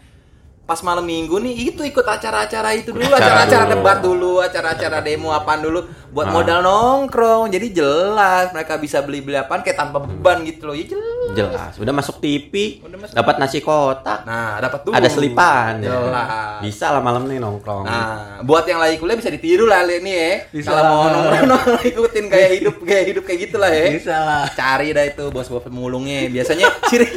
pas 0.62 0.78
malam 0.80 1.02
minggu 1.02 1.36
nih 1.36 1.74
itu 1.74 1.82
ikut 1.82 2.06
acara-acara 2.06 2.70
itu 2.72 2.94
dulu 2.94 3.02
Acara 3.02 3.44
acara-acara 3.44 3.64
debat 3.66 3.98
dulu 3.98 4.32
acara-acara 4.38 4.98
demo 5.02 5.34
apaan 5.34 5.60
dulu 5.60 5.80
buat 6.14 6.30
Ah. 6.30 6.32
modal 6.32 6.58
nongkrong. 6.62 7.50
Jadi 7.50 7.74
jelas 7.74 8.54
mereka 8.54 8.78
bisa 8.78 9.02
beli-beli 9.02 9.36
apaan 9.36 9.60
kayak 9.60 9.74
tanpa 9.74 9.98
beban 9.98 10.46
gitu 10.46 10.70
loh. 10.70 10.76
Ya 10.78 10.86
jelas 10.86 11.21
Jelas. 11.32 11.72
Udah 11.80 11.94
masuk 11.96 12.20
TV, 12.20 12.84
Udah 12.84 12.98
masuk 13.00 13.14
dapat 13.16 13.34
nasi 13.40 13.58
kotak, 13.64 14.28
nah 14.28 14.60
dapat 14.60 14.80
tuh 14.84 14.92
ada 14.92 15.08
selipan. 15.08 15.80
ya. 15.80 15.88
jelas 15.88 16.60
Bisa 16.60 16.92
lah 16.92 17.00
malam 17.00 17.24
nih 17.24 17.40
nongkrong. 17.40 17.84
Nah, 17.88 18.44
buat 18.44 18.68
yang 18.68 18.78
lagi 18.78 19.00
kuliah 19.00 19.16
bisa 19.16 19.32
ditiru 19.32 19.64
lah 19.64 19.80
li, 19.82 19.98
nih 20.04 20.14
ya. 20.14 20.32
Bisa 20.52 20.68
Kalau 20.70 20.82
mau 20.92 21.04
nongkrong 21.08 21.44
nongkrong 21.48 21.82
ikutin 21.88 22.24
gaya 22.28 22.48
hidup 22.52 22.76
gaya 22.84 23.02
hidup 23.08 23.24
kayak 23.24 23.40
gitu 23.48 23.56
lah 23.56 23.70
ya. 23.72 23.86
Bisa 23.96 24.16
lah. 24.20 24.44
Cari 24.52 24.92
dah 24.92 25.04
itu 25.08 25.24
bos-bos 25.32 25.64
pemulungnya. 25.64 26.28
Biasanya 26.28 26.68
ciri 26.86 27.08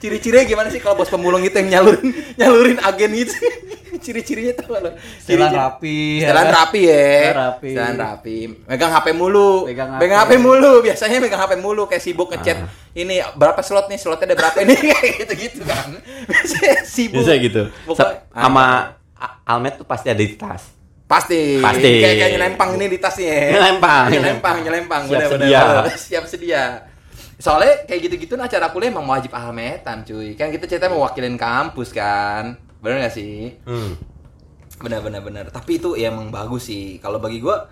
ciri-cirinya 0.00 0.44
gimana 0.48 0.68
sih 0.72 0.80
kalau 0.82 0.98
bos 0.98 1.12
pemulung 1.12 1.44
itu 1.44 1.54
yang 1.54 1.78
nyalurin 1.78 2.10
nyalurin 2.40 2.78
agen 2.82 3.12
gitu. 3.14 3.36
Ciri-cirinya 4.02 4.52
tuh 4.58 4.66
lo. 4.74 4.90
Setelan 5.22 5.54
rapi. 5.54 6.24
Setelan 6.24 6.46
ya. 6.48 6.52
rapi 6.58 6.80
ya. 6.82 7.12
Rapi. 7.38 7.70
Setelan 7.70 7.96
rapi. 8.00 8.36
Megang 8.66 8.90
HP 8.90 9.06
mulu. 9.14 9.52
Megang 9.70 9.90
HP. 9.94 10.02
HP 10.10 10.30
mulu. 10.42 10.72
Biasanya 10.82 11.18
megang 11.22 11.40
HP 11.44 11.52
mulu 11.62 11.82
kayak 11.86 12.02
sibuk 12.02 12.34
ngechat. 12.34 12.66
Ini 12.92 13.14
berapa 13.32 13.60
slot 13.60 13.86
nih? 13.86 13.96
Slotnya 13.96 14.26
ada 14.26 14.36
berapa 14.36 14.58
nih? 14.58 14.76
Kayak 14.92 15.12
gitu-gitu 15.18 15.60
kan. 15.62 15.96
Biasanya 16.24 16.74
sibuk. 16.84 17.20
Bisa 17.20 17.32
gitu. 17.36 17.62
Pokoknya- 17.84 18.20
Sama 18.30 18.64
A- 19.14 19.36
Almet 19.46 19.76
tuh 19.76 19.84
pasti 19.84 20.06
ada 20.06 20.18
di 20.18 20.34
tas. 20.34 20.68
Pasti. 21.04 21.56
Pasti. 21.58 21.90
Kayak 21.98 22.16
kayak 22.18 22.30
nyelempang 22.32 22.70
ini 22.74 22.86
di 22.86 22.98
tasnya. 22.98 23.28
ya. 23.28 23.48
Nyelempang. 23.54 24.04
Nyelempang, 24.10 24.56
nyelempang. 24.60 25.02
Siap 25.02 25.12
Bener, 25.14 25.28
bener, 25.30 25.40
sedia. 25.40 25.60
bener. 25.62 25.84
Siap 25.98 26.24
sedia. 26.26 26.64
soalnya 27.34 27.74
kayak 27.84 28.06
gitu-gitu 28.06 28.38
nah 28.38 28.46
acara 28.46 28.70
kuliah 28.70 28.86
emang 28.88 29.02
wajib 29.04 29.34
almetan 29.34 30.06
cuy 30.06 30.38
kan 30.38 30.46
kita 30.48 30.62
cerita 30.64 30.86
mewakilin 30.86 31.34
kampus 31.34 31.90
kan 31.90 32.54
bener 32.78 33.02
gak 33.02 33.10
sih 33.12 33.58
Hmm. 33.66 33.98
benar-benar 34.78 35.18
benar 35.20 35.44
tapi 35.48 35.76
itu 35.76 35.94
ya 35.94 36.08
emang 36.08 36.30
bagus 36.30 36.66
sih 36.66 36.98
kalau 36.98 37.18
bagi 37.18 37.38
gua 37.38 37.66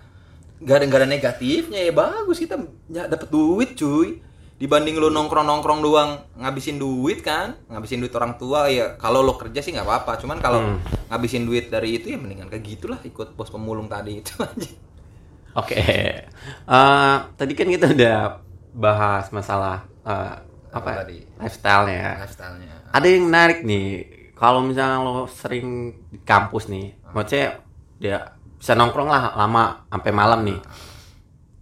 gak 0.59 0.75
ada 0.75 0.85
gak 0.85 0.99
ada 0.99 1.07
negatifnya 1.07 1.79
ya 1.81 1.93
bagus 1.93 2.37
kita 2.37 2.59
ya, 2.85 3.07
dapet 3.07 3.27
duit 3.27 3.71
cuy 3.73 4.19
dibanding 4.61 4.93
lu 4.95 5.09
nongkrong 5.09 5.41
nongkrong 5.41 5.81
doang 5.81 6.09
ngabisin 6.37 6.77
duit 6.77 7.19
kan 7.19 7.57
ngabisin 7.65 7.97
duit 7.97 8.13
orang 8.13 8.37
tua 8.37 8.69
ya 8.69 8.93
kalau 8.95 9.19
lo 9.19 9.33
kerja 9.33 9.57
sih 9.57 9.73
nggak 9.73 9.83
apa-apa 9.83 10.21
cuman 10.21 10.37
kalau 10.37 10.59
Hmm. 10.61 10.77
ngabisin 11.09 11.43
duit 11.43 11.67
dari 11.67 11.97
itu 11.97 12.07
ya 12.07 12.17
mendingan 12.17 12.45
kayak 12.45 12.61
gitulah 12.63 13.01
ikut 13.01 13.33
bos 13.33 13.49
pemulung 13.49 13.89
tadi 13.89 14.21
itu 14.21 14.37
aja 14.45 14.69
Oke. 15.51 15.75
Eh, 15.75 17.15
tadi 17.35 17.51
kan 17.51 17.67
kita 17.67 17.91
udah 17.91 18.39
bahas 18.71 19.27
masalah 19.29 19.83
eh, 20.01 20.33
apa, 20.71 20.79
Apa 20.79 20.87
ya? 20.87 20.97
tadi? 21.03 21.17
lifestyle-nya. 21.35 22.23
lifestyle-nya 22.23 22.71
Ada 22.89 23.03
yang 23.03 23.27
menarik 23.27 23.59
nih. 23.61 23.87
Kalau 24.31 24.63
misalnya 24.63 25.03
lo 25.03 25.27
sering 25.27 25.67
di 26.07 26.23
kampus 26.23 26.65
nih, 26.65 26.95
maksudnya 27.11 27.59
dia 27.99 28.17
bisa 28.55 28.73
nongkrong 28.73 29.05
lah 29.05 29.35
lama 29.35 29.83
sampai 29.85 30.11
malam 30.11 30.39
nih. 30.41 30.59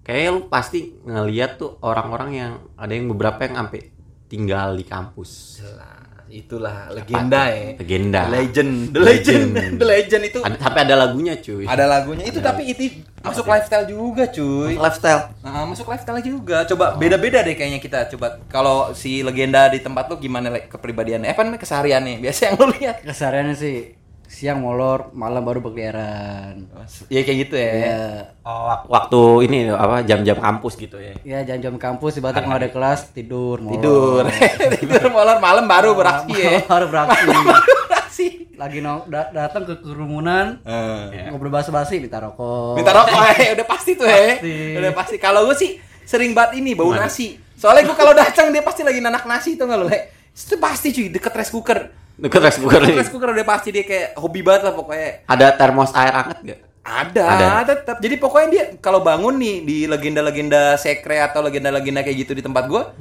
Kayaknya 0.10 0.30
lo 0.34 0.42
pasti 0.50 0.80
ngeliat 1.06 1.62
tuh 1.62 1.78
orang-orang 1.86 2.30
yang 2.34 2.52
ada 2.74 2.90
yang 2.90 3.14
beberapa 3.14 3.46
yang 3.46 3.62
sampai 3.62 3.94
tinggal 4.26 4.74
di 4.74 4.82
kampus. 4.82 5.62
Jelas. 5.62 5.98
itulah 6.30 6.94
legenda 6.94 7.50
ya 7.50 7.74
Legenda. 7.74 8.22
The 8.30 8.34
legend 8.38 8.72
the 8.94 9.02
legend 9.02 9.46
Legend. 9.50 9.74
the 9.82 9.88
legend 9.90 10.24
itu 10.30 10.40
Ada, 10.46 10.56
sampai 10.62 10.82
ada 10.86 10.96
lagunya 11.02 11.34
cuy. 11.42 11.66
ada 11.66 11.86
lagunya 11.90 12.22
itu 12.30 12.38
tapi 12.38 12.70
itu 12.70 13.02
masuk 13.26 13.50
lifestyle 13.50 13.90
juga 13.90 14.30
cuy 14.30 14.78
lifestyle. 14.78 15.34
Nah, 15.42 15.66
masuk 15.66 15.90
lifestyle 15.90 16.22
juga. 16.22 16.70
Coba 16.70 16.94
beda-beda 17.02 17.42
deh 17.42 17.58
kayaknya 17.58 17.82
kita. 17.82 18.14
Coba 18.14 18.38
kalau 18.46 18.94
si 18.94 19.26
legenda 19.26 19.74
di 19.74 19.82
tempat 19.82 20.06
lu 20.06 20.22
gimana 20.22 20.54
kepribadiannya? 20.70 21.34
Eh, 21.34 21.58
kesehariannya? 21.58 22.22
Biasa 22.22 22.40
yang 22.46 22.56
lu 22.62 22.66
lihat. 22.78 23.02
Kesehariannya 23.02 23.58
sih 23.58 23.99
siang 24.30 24.62
molor, 24.62 25.10
malam 25.12 25.42
baru 25.42 25.58
berkeliaran. 25.60 26.70
Ya 27.08 27.22
kayak 27.22 27.38
gitu 27.44 27.56
ya. 27.58 27.72
Ya, 27.74 28.00
Oh, 28.40 28.66
wak- 28.66 28.86
waktu 28.86 29.20
ini 29.44 29.60
apa 29.68 30.02
jam-jam 30.02 30.38
kampus 30.38 30.74
gitu 30.76 30.96
ya. 30.96 31.18
ya 31.24 31.42
jam-jam 31.44 31.76
kampus 31.76 32.14
di 32.14 32.22
Batak 32.22 32.46
nggak 32.46 32.60
ada 32.60 32.70
kelas 32.78 33.10
tidur, 33.10 33.58
molor. 33.58 33.74
Tidur. 33.76 34.24
Tidur 34.80 35.04
molor 35.10 35.38
malam 35.38 35.66
baru 35.66 35.94
beraksi 35.94 36.34
ya. 36.36 36.62
baru 36.64 36.86
beraksi. 36.88 37.26
beraksi. 37.90 38.28
Lagi 38.54 38.80
no, 38.80 39.04
da- 39.06 39.30
datang 39.30 39.66
ke 39.66 39.80
kerumunan, 39.80 40.62
Eh. 40.62 41.26
ngobrol 41.28 41.50
basa-basi 41.50 41.98
minta 41.98 42.18
rokok. 42.18 42.76
Minta 42.76 42.94
rokok 42.94 43.22
eh 43.34 43.54
udah 43.54 43.66
pasti 43.66 43.92
tuh 43.94 44.06
ya. 44.06 44.38
Udah 44.78 44.94
pasti. 44.94 45.18
Kalau 45.18 45.50
gue 45.50 45.56
sih 45.56 45.72
sering 46.04 46.32
banget 46.32 46.62
ini 46.62 46.74
bau 46.74 46.92
nasi. 46.92 47.34
Soalnya 47.54 47.82
gue 47.84 47.94
kalau 47.94 48.14
datang 48.14 48.50
dia 48.50 48.62
pasti 48.62 48.82
lagi 48.82 49.02
nanak 49.02 49.26
nasi 49.26 49.58
tuh 49.58 49.66
nggak 49.66 49.80
lo, 49.80 49.86
Le? 49.86 50.00
Itu 50.30 50.56
pasti 50.56 50.90
cuy 50.90 51.10
deket 51.10 51.34
rice 51.34 51.50
cooker. 51.50 51.80
Deket 52.20 52.40
rice 52.42 52.60
cooker 52.60 52.82
nih. 52.84 52.96
rice 53.00 53.12
cooker 53.12 53.30
udah 53.32 53.48
pasti 53.48 53.70
dia 53.72 53.84
kayak 53.84 54.20
hobi 54.20 54.44
banget 54.44 54.68
lah 54.68 54.74
pokoknya. 54.76 55.24
Ada 55.26 55.48
termos 55.56 55.90
air 55.94 56.12
hangat 56.12 56.40
gak? 56.44 56.60
Ada, 56.80 57.24
Ada. 57.24 57.50
tetap. 57.70 57.98
Jadi 58.02 58.16
pokoknya 58.18 58.48
dia 58.50 58.64
kalau 58.80 59.00
bangun 59.00 59.38
nih 59.38 59.56
di 59.62 59.78
legenda-legenda 59.86 60.74
sekre 60.76 61.22
atau 61.22 61.40
legenda-legenda 61.40 62.02
kayak 62.02 62.18
gitu 62.26 62.32
di 62.34 62.42
tempat 62.42 62.66
gua, 62.66 62.98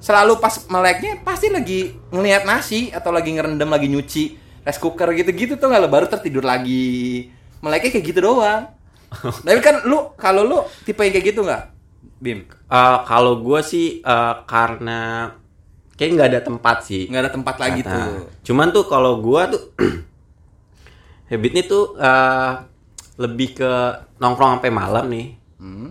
selalu 0.00 0.40
pas 0.40 0.56
meleknya 0.66 1.20
pasti 1.20 1.52
lagi 1.52 1.94
ngelihat 2.08 2.48
nasi 2.48 2.88
atau 2.90 3.12
lagi 3.12 3.36
ngerendam 3.36 3.68
lagi 3.68 3.86
nyuci 3.86 4.24
rice 4.64 4.80
cooker 4.80 5.12
gitu-gitu 5.12 5.54
tuh 5.54 5.68
nggak 5.68 5.82
lo 5.84 5.88
baru 5.88 6.06
tertidur 6.08 6.42
lagi. 6.42 7.28
Meleknya 7.60 7.90
kayak 7.92 8.06
gitu 8.08 8.20
doang. 8.24 8.72
Tapi 9.46 9.60
kan 9.60 9.84
lu 9.84 10.16
kalau 10.16 10.42
lu 10.42 10.58
tipe 10.82 11.04
yang 11.04 11.14
kayak 11.14 11.26
gitu 11.30 11.40
nggak? 11.44 11.64
Bim, 12.16 12.48
Eh, 12.66 12.98
kalau 13.04 13.38
gue 13.38 13.60
sih 13.62 14.00
eh, 14.00 14.34
karena 14.48 15.30
kayak 15.96 16.10
nggak 16.12 16.28
ada 16.30 16.40
tempat 16.42 16.76
sih. 16.82 17.08
nggak 17.08 17.22
ada 17.22 17.32
tempat 17.32 17.56
lagi 17.56 17.80
Nah, 17.80 17.90
tuh. 17.90 18.08
Cuman 18.44 18.68
tuh 18.70 18.84
kalau 18.84 19.18
gua 19.18 19.48
tuh 19.48 19.72
habitnya 21.30 21.62
tuh 21.64 21.96
eh, 21.96 22.52
lebih 23.16 23.56
ke 23.56 23.72
nongkrong 24.16 24.60
sampai 24.60 24.70
malam 24.70 25.08
nih. 25.08 25.28
Hmm, 25.56 25.88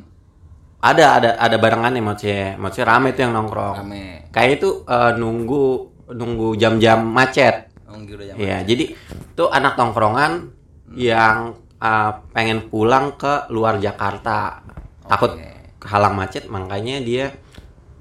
Ada 0.80 1.06
ada 1.18 1.30
ada 1.42 1.58
barengannya 1.58 1.98
maksudnya, 2.00 2.54
maksudnya 2.56 2.86
rame 2.88 3.10
tuh 3.12 3.22
yang 3.26 3.34
nongkrong. 3.34 3.76
rame. 3.82 4.30
Kayak 4.30 4.52
itu 4.62 4.70
eh, 4.86 5.12
nunggu 5.18 5.64
nunggu 6.14 6.48
jam-jam 6.56 7.02
macet. 7.02 7.74
Oh, 7.90 7.98
udah 7.98 8.26
jam. 8.30 8.36
Iya, 8.38 8.62
jadi 8.62 8.94
tuh 9.34 9.50
anak 9.50 9.74
tongkrongan 9.74 10.54
yang 10.94 11.38
eh, 11.76 12.12
pengen 12.32 12.70
pulang 12.70 13.18
ke 13.18 13.50
luar 13.50 13.82
Jakarta. 13.82 14.62
Takut 15.06 15.34
Oke. 15.34 15.50
kehalang 15.78 16.14
macet, 16.14 16.46
makanya 16.46 16.98
dia 16.98 17.34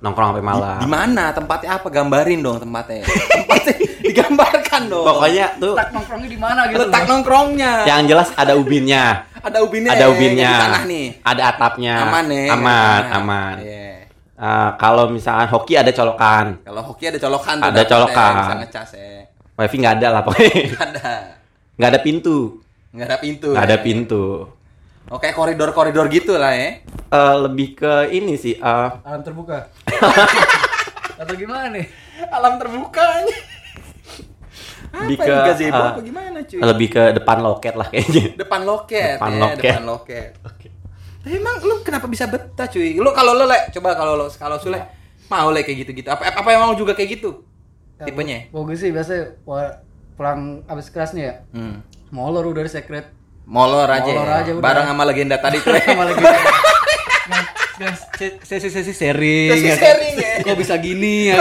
nongkrong 0.04 0.36
sampai 0.36 0.44
malam. 0.44 0.78
Di 0.84 0.88
mana 0.88 1.24
tempatnya 1.32 1.80
apa? 1.80 1.88
Gambarin 1.88 2.40
dong 2.44 2.60
tempatnya. 2.60 3.08
tempatnya 3.08 3.74
digambarkan 4.12 4.82
dong. 4.92 5.04
Pokoknya 5.08 5.46
tuh 5.56 5.72
Letak 5.72 5.90
nongkrongnya 5.96 6.28
di 6.28 6.38
mana 6.38 6.60
gitu? 6.68 6.78
letak 6.84 7.02
nongkrongnya. 7.08 7.72
yang 7.88 8.00
jelas 8.04 8.28
ada 8.36 8.52
ubinnya. 8.52 9.04
Ada 9.44 9.60
ubinnya. 9.60 9.92
ada 9.92 10.08
ya, 10.08 10.08
ubinnya. 10.08 10.52
di 10.56 10.64
tanah 10.64 10.82
nih. 10.88 11.06
Ada 11.20 11.42
atapnya. 11.52 11.94
Aman 12.08 12.24
nih. 12.32 12.48
Aman, 12.48 13.00
aman. 13.12 13.54
Iya. 13.60 14.08
Eh, 14.40 14.70
kalau 14.80 15.04
misalkan 15.12 15.52
hoki 15.52 15.76
ada 15.76 15.92
colokan. 15.92 16.64
Kalau 16.64 16.80
hoki 16.80 17.04
ada 17.12 17.20
colokan 17.20 17.60
tuh. 17.60 17.68
Ada 17.68 17.76
dapet 17.76 17.84
ya, 17.84 17.92
colokan. 17.92 18.32
Bisa 18.40 18.54
ngecas 18.64 18.88
ya. 18.96 19.20
Wifi 19.60 19.76
nggak 19.84 19.94
ada 20.00 20.08
lah 20.16 20.20
pokoknya. 20.24 20.48
Nggak 20.64 20.86
ada. 20.96 21.10
Nggak 21.76 21.90
ada 21.92 22.00
pintu. 22.00 22.38
Nggak 22.96 23.06
ada 23.12 23.18
pintu. 23.20 23.48
Nggak 23.52 23.66
ada 23.68 23.76
ya. 23.76 23.84
Oke, 25.04 25.30
koridor-koridor 25.30 26.08
gitu 26.08 26.34
lah 26.34 26.52
ya. 26.52 26.80
Eh, 27.06 27.34
lebih 27.40 27.76
ke 27.76 28.08
ini 28.10 28.34
sih. 28.34 28.56
eh, 28.56 28.88
Alam 29.04 29.20
terbuka. 29.20 29.68
Atau 31.20 31.34
gimana 31.36 31.68
nih? 31.70 31.86
Alam 32.26 32.56
terbukanya. 32.56 33.36
Lebih 34.94 35.16
apa 35.16 35.26
ke, 35.26 35.34
gazebo 35.44 35.74
eh, 35.76 35.90
apa 35.90 36.00
gimana 36.00 36.38
cuy? 36.40 36.58
lebih 36.62 36.88
ke 36.88 37.02
depan 37.12 37.38
loket 37.42 37.74
lah 37.74 37.88
kayaknya. 37.90 38.24
Depan 38.36 38.60
loket. 38.62 39.18
Depan 39.18 39.30
ya, 39.30 39.40
loket. 39.42 39.58
Depan 39.60 39.84
loket. 39.84 40.30
Tapi 41.18 41.34
emang 41.34 41.56
lu 41.60 41.74
kenapa 41.82 42.06
bisa 42.06 42.24
betah 42.24 42.66
cuy? 42.66 42.94
Lu 42.94 43.10
kalau 43.10 43.34
lu 43.34 43.44
le, 43.44 43.58
coba 43.72 43.92
kalau 43.92 44.14
lu 44.14 44.26
kalau 44.30 44.56
Sule 44.56 44.78
mau 45.26 45.50
le 45.50 45.60
kayak 45.60 45.82
gitu-gitu. 45.82 46.08
Apa 46.08 46.30
apa 46.32 46.48
emang 46.48 46.72
lu 46.72 46.78
juga 46.78 46.94
kayak 46.94 47.10
gitu? 47.12 47.42
Tipenya? 47.96 48.50
Mau 48.50 48.62
gue 48.62 48.74
sih 48.74 48.90
biasa 48.90 49.42
wa- 49.42 49.82
pulang 50.14 50.62
abis 50.64 50.88
kelas 50.88 51.10
nih 51.12 51.24
ya. 51.24 51.34
Hmm. 51.50 51.82
Molor 52.08 52.46
udah 52.46 52.62
dari 52.62 52.70
secret. 52.70 53.10
Molor 53.44 53.88
aja. 53.88 54.08
Molor 54.08 54.28
ya. 54.28 54.36
aja 54.40 54.50
udah. 54.56 54.64
Bareng 54.64 54.86
sama 54.88 55.02
legenda 55.04 55.36
tadi 55.40 55.60
tuh. 55.60 55.72
ya. 55.76 55.84
Sama 55.84 56.02
lagi. 56.08 56.24
Sesi-sesi 58.46 58.92
sharing. 58.94 59.50
Sesi 59.52 59.66
ya 59.68 59.76
kan? 59.76 59.84
sharing, 59.84 60.14
ya. 60.16 60.32
Kok 60.46 60.56
bisa 60.56 60.74
gini 60.80 61.32
ya? 61.32 61.36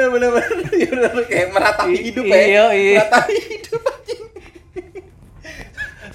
bener 0.00 0.06
bener 0.16 0.30
bener 0.32 0.72
Ya 0.80 1.10
kayak 1.28 1.48
meratapi 1.52 1.98
hidup 2.00 2.24
ya 2.24 2.40
iya, 2.40 2.64
iya. 2.72 2.96
meratapi 3.04 3.36
hidup 3.36 3.82
anjing. 3.84 4.22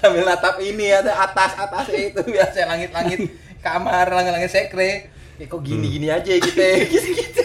sambil 0.01 0.23
natap 0.25 0.55
ini 0.57 0.85
ada 0.89 1.13
atas 1.21 1.51
atasnya 1.53 2.01
itu 2.09 2.21
biasa 2.25 2.65
langit 2.65 2.89
langit 2.89 3.19
kamar 3.61 4.09
langit 4.09 4.31
langit 4.33 4.49
sekre 4.49 5.13
ya 5.37 5.45
kok 5.45 5.61
gini 5.61 5.97
gini 5.97 6.07
aja 6.09 6.31
gitu 6.33 6.57
ya 6.57 6.77
gitu 6.89 7.09
gitu 7.13 7.43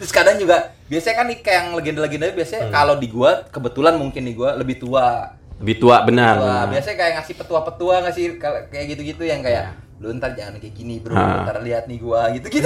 terus 0.00 0.12
kadang 0.12 0.36
juga 0.36 0.76
biasanya 0.90 1.16
kan 1.16 1.26
nih 1.26 1.38
kayak 1.38 1.56
yang 1.56 1.68
legenda-legenda 1.72 2.26
biasanya 2.30 2.62
kalau 2.68 2.98
di 2.98 3.06
gua 3.06 3.46
kebetulan 3.46 3.94
mungkin 3.94 4.22
di 4.22 4.34
gua 4.34 4.52
lebih 4.52 4.76
tua 4.76 5.38
Lebih 5.60 5.76
tua 5.78 6.02
benar. 6.02 6.34
Tua. 6.34 6.44
benar. 6.58 6.66
biasanya 6.72 6.96
kayak 6.98 7.12
ngasih 7.16 7.34
petua-petua 7.36 7.94
ngasih 8.02 8.24
kayak 8.66 8.86
gitu-gitu 8.90 9.22
yang 9.22 9.40
kayak 9.40 9.70
lu 10.00 10.16
ntar 10.16 10.32
jangan 10.32 10.56
kayak 10.56 10.72
gini 10.72 10.96
bro 10.98 11.12
Ah. 11.12 11.44
ntar 11.44 11.60
lihat 11.60 11.84
nih 11.84 12.00
gua 12.00 12.32
gitu 12.32 12.48
gitu 12.50 12.64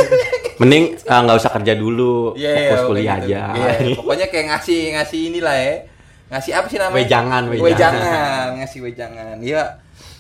Mending 0.55 0.95
eh, 0.95 1.19
nggak 1.21 1.35
usah 1.37 1.51
kerja 1.51 1.75
dulu, 1.75 2.33
Iya, 2.33 2.71
fokus 2.71 2.79
iya, 2.79 2.87
kuliah 2.87 3.17
gitu. 3.19 3.27
aja. 3.27 3.43
Iya, 3.53 3.71
pokoknya 3.99 4.27
kayak 4.31 4.47
ngasih 4.55 4.81
ngasih 4.95 5.21
inilah 5.29 5.57
ya. 5.59 5.75
Ngasih 6.31 6.51
apa 6.55 6.67
sih 6.71 6.79
namanya? 6.79 6.95
Wejangan, 7.03 7.43
wejangan. 7.51 7.67
Wejangan, 7.67 8.47
ngasih 8.63 8.79
wejangan. 8.81 9.37
Iya. 9.43 9.63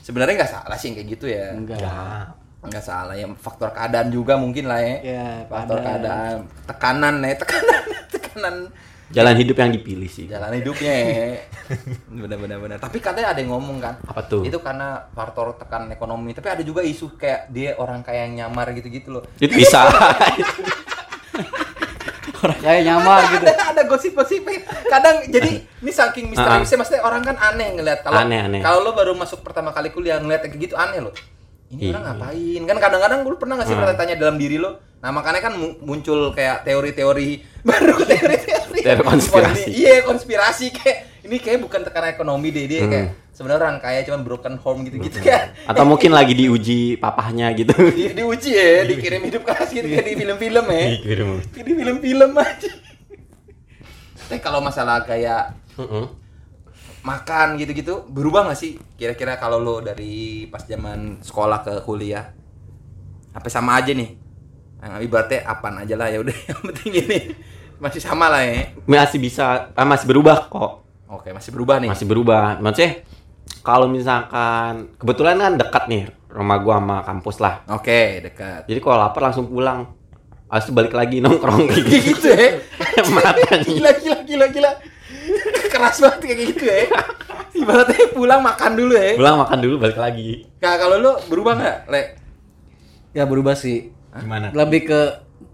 Sebenarnya 0.02 0.34
nggak 0.37 0.50
salah 0.50 0.75
sih 0.75 0.90
yang 0.90 0.96
kayak 0.99 1.08
gitu 1.14 1.26
ya. 1.30 1.54
Enggak. 1.54 2.34
Nggak 2.64 2.83
salah 2.83 3.12
ya. 3.12 3.26
Faktor 3.35 3.71
keadaan 3.71 4.09
juga 4.09 4.35
mungkin 4.35 4.64
lah 4.64 4.80
ya. 4.80 4.97
Ya, 5.02 5.26
Faktor 5.47 5.78
keadaan. 5.78 5.94
keadaan, 6.00 6.37
tekanan 6.64 7.14
ya, 7.21 7.35
tekanan, 7.37 7.83
tekanan 8.12 8.56
Jalan 9.04 9.37
hidup 9.37 9.54
yang 9.54 9.71
dipilih 9.71 10.09
sih. 10.09 10.26
jalan 10.26 10.50
hidupnya 10.54 10.90
ya. 10.90 11.38
Benar-benar 12.25 12.59
benar. 12.59 12.78
Tapi 12.80 12.99
katanya 12.99 13.30
ada 13.30 13.38
yang 13.38 13.52
ngomong 13.52 13.78
kan. 13.78 13.94
Apa 14.02 14.26
tuh? 14.26 14.42
Itu 14.42 14.59
karena 14.59 15.06
faktor 15.09 15.54
tekanan 15.54 15.92
ekonomi. 15.92 16.33
Tapi 16.33 16.49
ada 16.50 16.62
juga 16.64 16.83
isu 16.83 17.14
kayak 17.14 17.47
dia 17.49 17.76
orang 17.76 18.00
kaya 18.00 18.26
yang 18.26 18.42
nyamar 18.42 18.73
gitu-gitu 18.73 19.12
loh. 19.12 19.23
Itu 19.37 19.54
bisa. 19.54 19.87
Orang 22.37 22.61
kayak 22.61 22.83
nyamar 22.85 23.21
gitu. 23.30 23.44
ada 23.47 23.73
ada 23.73 23.83
gosip-gosip 23.85 24.44
kadang 24.85 25.25
jadi 25.25 25.64
ini 25.64 25.88
saking 25.90 26.28
misteriusnya 26.28 26.76
maksudnya 26.76 27.00
orang 27.00 27.25
kan 27.25 27.37
aneh 27.40 27.73
ngeliat 27.73 28.04
kalau 28.04 28.21
Ah. 28.21 28.23
Aneh, 28.23 28.37
aneh. 28.38 28.61
kalau 28.61 28.85
lo 28.85 28.92
baru 28.92 29.16
masuk 29.16 29.40
pertama 29.40 29.73
kali 29.73 29.88
kuliah 29.88 30.21
ngeliat 30.21 30.44
kayak 30.44 30.61
gitu 30.61 30.76
aneh 30.76 31.00
lo 31.00 31.09
ini 31.66 31.88
orang 31.88 32.02
Iya. 32.02 32.11
ngapain 32.11 32.62
kan 32.64 32.76
kadang-kadang 32.78 33.18
gue 33.23 33.35
pernah 33.35 33.54
nggak 33.56 33.66
sih 33.66 33.76
Ah. 33.76 33.94
tanya 33.94 34.14
dalam 34.14 34.37
diri 34.37 34.56
lo 34.56 34.71
nah 34.99 35.11
makanya 35.11 35.40
kan 35.42 35.52
mu- 35.52 35.76
muncul 35.80 36.33
kayak 36.33 36.64
teori-teori 36.64 37.28
baru 37.68 37.97
teori-teori 37.99 38.80
Teori 38.80 39.00
konspirasi. 39.02 39.68
Iya 39.71 40.00
konspirasi 40.02 40.66
kayak 40.71 40.99
ini 41.23 41.37
kayak 41.38 41.61
bukan 41.61 41.80
tekanan 41.83 42.11
ekonomi 42.11 42.49
deh 42.49 42.64
dia 42.64 42.80
Hmm. 42.80 42.90
kayak 42.90 43.09
sebenarnya 43.30 43.61
orang 43.62 43.76
kaya 43.78 44.00
cuman 44.02 44.21
broken 44.23 44.54
home 44.56 44.80
gitu-gitu 44.83 45.18
kan 45.21 45.56
Atau 45.64 45.85
mungkin 45.85 46.11
lagi 46.11 46.33
diuji 46.33 46.97
papahnya 46.97 47.50
gitu. 47.54 47.73
di, 47.90 48.12
diuji 48.18 48.50
ya 48.50 48.85
dikirim 48.85 49.25
hidup 49.25 49.42
keras 49.42 49.68
gitu 49.68 49.85
kayak 49.85 50.04
di 50.04 50.14
film-film 50.14 50.64
ya 50.66 50.85
Dikirim. 50.94 51.28
di 51.42 51.73
film-film 51.75 52.30
aja 52.35 52.71
tapi 54.16 54.40
kalau 54.40 54.56
masalah 54.59 55.00
kayak. 55.00 55.52
Makan 57.04 57.61
gitu-gitu 57.61 58.08
berubah 58.08 58.49
nggak 58.49 58.58
sih 58.58 58.80
kira-kira 58.96 59.37
kalau 59.37 59.61
lo 59.61 59.84
dari 59.84 60.49
pas 60.49 60.64
zaman 60.64 61.20
sekolah 61.20 61.61
ke 61.61 61.73
kuliah 61.84 62.32
apa 63.30 63.49
sama 63.52 63.76
aja 63.76 63.92
nih 63.92 64.16
nah, 64.80 64.96
ibaratnya 64.99 65.44
apaan 65.44 65.84
aja 65.84 65.94
lah 66.00 66.08
ya 66.08 66.25
udah 66.25 66.32
yang 66.49 66.61
penting 66.64 66.92
ini 67.04 67.18
masih 67.76 68.00
sama 68.00 68.32
lah 68.32 68.40
ya 68.40 68.73
Masih 68.88 69.20
bisa 69.20 69.68
ah, 69.76 69.84
masih 69.84 70.08
berubah 70.08 70.49
kok. 70.49 70.87
oke 71.04 71.28
masih 71.28 71.50
berubah 71.52 71.76
nih 71.82 71.90
Masih 71.92 72.06
berubah. 72.08 72.56
Maksudnya 72.62 73.02
kalau 73.61 73.90
misalkan 73.90 74.94
kebetulan 74.96 75.37
kan 75.37 75.52
dekat 75.61 75.84
nih 75.90 76.02
rumah 76.30 76.56
gua 76.62 76.80
sama 76.80 76.96
kampus 77.04 77.37
lah. 77.42 77.61
oke 77.68 78.00
dekat 78.25 78.64
Jadi 78.64 78.78
kalau 78.80 78.96
lapar 79.04 79.28
langsung 79.28 79.50
pulang. 79.50 79.90
Itu 80.49 80.70
balik 80.70 80.94
lagi 80.94 81.18
nongkrong 81.25 81.66
kayak 81.66 81.82
gitu. 81.84 81.99
gitu 82.14 82.28
ya 82.32 82.49
Matanya. 83.14 83.58
gila 83.66 83.90
gila 83.99 84.18
gila 84.23 84.46
gila 84.49 84.70
keras 85.84 86.00
banget 86.00 86.20
kayak 86.24 86.38
gitu 86.48 86.64
ya 86.64 86.80
ibaratnya 87.60 88.06
pulang 88.16 88.40
makan 88.40 88.72
dulu 88.72 88.94
ya 88.96 89.12
Pulang 89.20 89.36
makan 89.38 89.58
dulu 89.60 89.74
balik 89.78 89.98
lagi. 90.00 90.48
Kak, 90.58 90.74
kalau 90.80 90.96
lu 90.98 91.12
berubah 91.28 91.52
nggak 91.54 91.78
le 91.92 92.02
Ya 93.14 93.22
berubah 93.30 93.54
sih. 93.54 93.94
Gimana? 94.10 94.50
Lebih 94.50 94.90
ke 94.90 95.00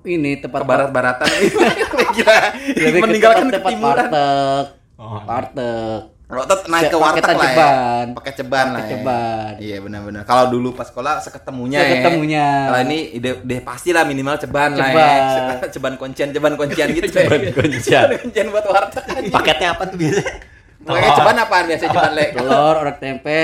ini 0.09 0.41
tempat 0.41 0.65
ke 0.65 0.69
barat-baratan 0.71 1.29
gila 2.17 2.39
lebih 2.73 3.01
ke 3.01 3.05
meninggalkan 3.05 3.53
tempat, 3.53 3.53
tempat 3.53 3.69
ketimuran 3.69 4.09
warteg. 4.09 4.67
Oh. 4.97 5.21
Warteg. 5.29 6.01
Rotot 6.31 6.61
naik 6.71 6.95
ke 6.95 6.97
warteg 6.97 7.27
lah 7.27 7.35
ya. 7.35 7.43
ceban. 7.43 8.07
Pakai 8.15 8.33
ceban 8.39 8.67
lah. 8.71 8.75
Pakai 8.79 8.87
ya. 8.87 8.91
ceban. 8.95 9.53
Iya 9.59 9.77
benar-benar. 9.83 10.23
Kalau 10.23 10.45
dulu 10.47 10.69
pas 10.79 10.87
sekolah 10.87 11.19
seketemunya 11.19 11.79
ya. 11.83 11.91
Seketemunya. 11.91 12.47
Kalau 12.71 12.81
ini 12.87 12.99
ide, 13.19 13.31
deh 13.43 13.61
pastilah 13.61 14.07
minimal 14.07 14.39
ceban, 14.39 14.79
lah 14.79 14.87
Ceban. 14.95 15.21
ya. 15.59 15.69
Ceban 15.75 15.95
kuncian, 15.99 16.29
ceban 16.35 16.55
kuncian 16.55 16.87
gitu. 16.95 17.11
ya. 17.11 17.27
Ceban 17.27 17.41
kuncian. 17.51 18.07
Ceban 18.07 18.19
kuncian 18.23 18.47
buat 18.55 18.67
warteg 18.71 19.05
aja. 19.11 19.31
Paketnya 19.35 19.69
apa 19.75 19.83
tuh 19.91 19.97
biasanya? 19.99 20.33
Makanya 20.81 21.11
ceban 21.19 21.37
apaan 21.43 21.65
biasanya 21.67 21.91
ceban 21.91 22.13
le? 22.15 22.27
Telur, 22.33 22.75
orek 22.79 22.97
tempe, 23.03 23.41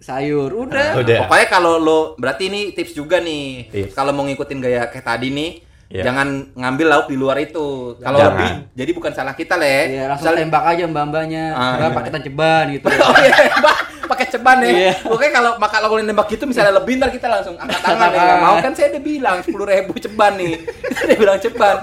sayur. 0.00 0.50
Udah. 0.50 0.90
Udah. 0.96 1.18
Pokoknya 1.28 1.46
kalau 1.52 1.76
lo 1.76 2.00
berarti 2.16 2.48
ini 2.48 2.72
tips 2.72 2.96
juga 2.96 3.20
nih. 3.20 3.68
Kalau 3.92 4.16
mau 4.16 4.24
ngikutin 4.24 4.58
gaya 4.64 4.88
kayak 4.88 5.04
tadi 5.04 5.28
nih, 5.28 5.50
Iya. 5.84 6.02
jangan 6.02 6.28
ngambil 6.52 6.86
lauk 6.90 7.06
di 7.06 7.16
luar 7.16 7.36
itu. 7.38 7.94
Kalau 7.98 8.18
lebih, 8.18 8.72
jadi 8.72 8.90
bukan 8.90 9.12
salah 9.12 9.32
kita 9.32 9.54
le. 9.54 9.94
Iya, 9.94 10.10
langsung 10.10 10.26
Misal- 10.26 10.40
tembak 10.42 10.64
aja 10.64 10.84
mbak-mbaknya. 10.88 11.44
Ah, 11.54 11.74
iya. 11.78 11.88
paketan 11.92 12.22
ceban 12.24 12.64
gitu. 12.72 12.86
Oh 13.04 13.14
iya, 13.14 13.34
Mbak, 13.54 13.76
pakai 14.04 14.26
ceban 14.26 14.58
ya. 14.58 14.70
Iya. 14.70 14.92
Oke 15.06 15.26
kalau 15.28 15.54
maka 15.56 15.76
kalau 15.78 16.00
nembak 16.00 16.26
gitu 16.28 16.44
misalnya 16.44 16.74
lebih 16.74 16.98
ntar 16.98 17.12
kita 17.12 17.28
langsung 17.28 17.54
angkat 17.54 17.78
tangan 17.78 18.10
ya. 18.10 18.34
mau 18.40 18.56
kan 18.58 18.72
saya 18.72 18.90
udah 18.90 19.02
bilang 19.02 19.38
sepuluh 19.44 19.66
ribu 19.66 19.92
ceban 19.96 20.32
nih. 20.34 20.54
Udah 21.04 21.16
bilang 21.20 21.38
ceban. 21.38 21.76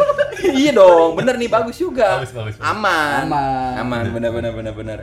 iya 0.52 0.72
dong, 0.74 1.14
bener 1.14 1.38
nih 1.38 1.48
bagus 1.48 1.78
juga. 1.78 2.18
Bagus, 2.20 2.34
bagus, 2.34 2.56
bagus. 2.58 2.68
Aman. 2.68 3.30
Aman. 3.30 3.74
Aman, 3.80 4.04
bener 4.10 4.32
bener 4.34 4.52
bener 4.52 4.74
bener. 4.74 5.00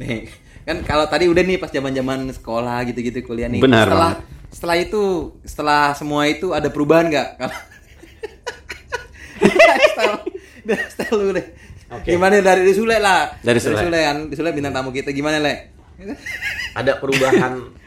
Nih, 0.00 0.32
kan 0.64 0.80
kalau 0.82 1.04
tadi 1.04 1.28
udah 1.28 1.44
nih 1.44 1.60
pas 1.60 1.68
zaman-zaman 1.68 2.32
sekolah 2.32 2.80
gitu-gitu 2.88 3.20
kuliah 3.22 3.46
nih. 3.46 3.60
Benar 3.60 3.86
Setelah 3.86 4.12
banget. 4.16 4.39
Setelah 4.50 4.76
itu, 4.78 5.34
setelah 5.46 5.94
semua 5.94 6.26
itu 6.26 6.50
ada 6.50 6.68
perubahan 6.68 7.06
nggak? 7.08 7.28
Kalau 7.38 7.56
style, 9.94 10.16
udah 10.66 10.80
style 10.90 11.16
lu 11.16 11.32
deh. 11.34 11.46
Oke. 11.90 12.08
Gimana 12.14 12.38
dari 12.38 12.62
di 12.62 12.74
Sule 12.74 13.02
lah? 13.02 13.34
Dari 13.42 13.58
Sule. 13.58 13.82
kan, 13.82 14.30
di 14.30 14.34
Sule 14.38 14.54
bintang 14.54 14.74
tamu 14.74 14.94
kita 14.94 15.10
gimana 15.10 15.42
le? 15.42 15.54
Ada 16.78 16.96
perubahan 17.02 17.58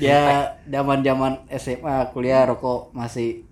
Ya 0.00 0.56
zaman-zaman 0.66 1.46
SMA 1.52 2.10
kuliah 2.16 2.48
rokok 2.48 2.90
masih 2.96 3.44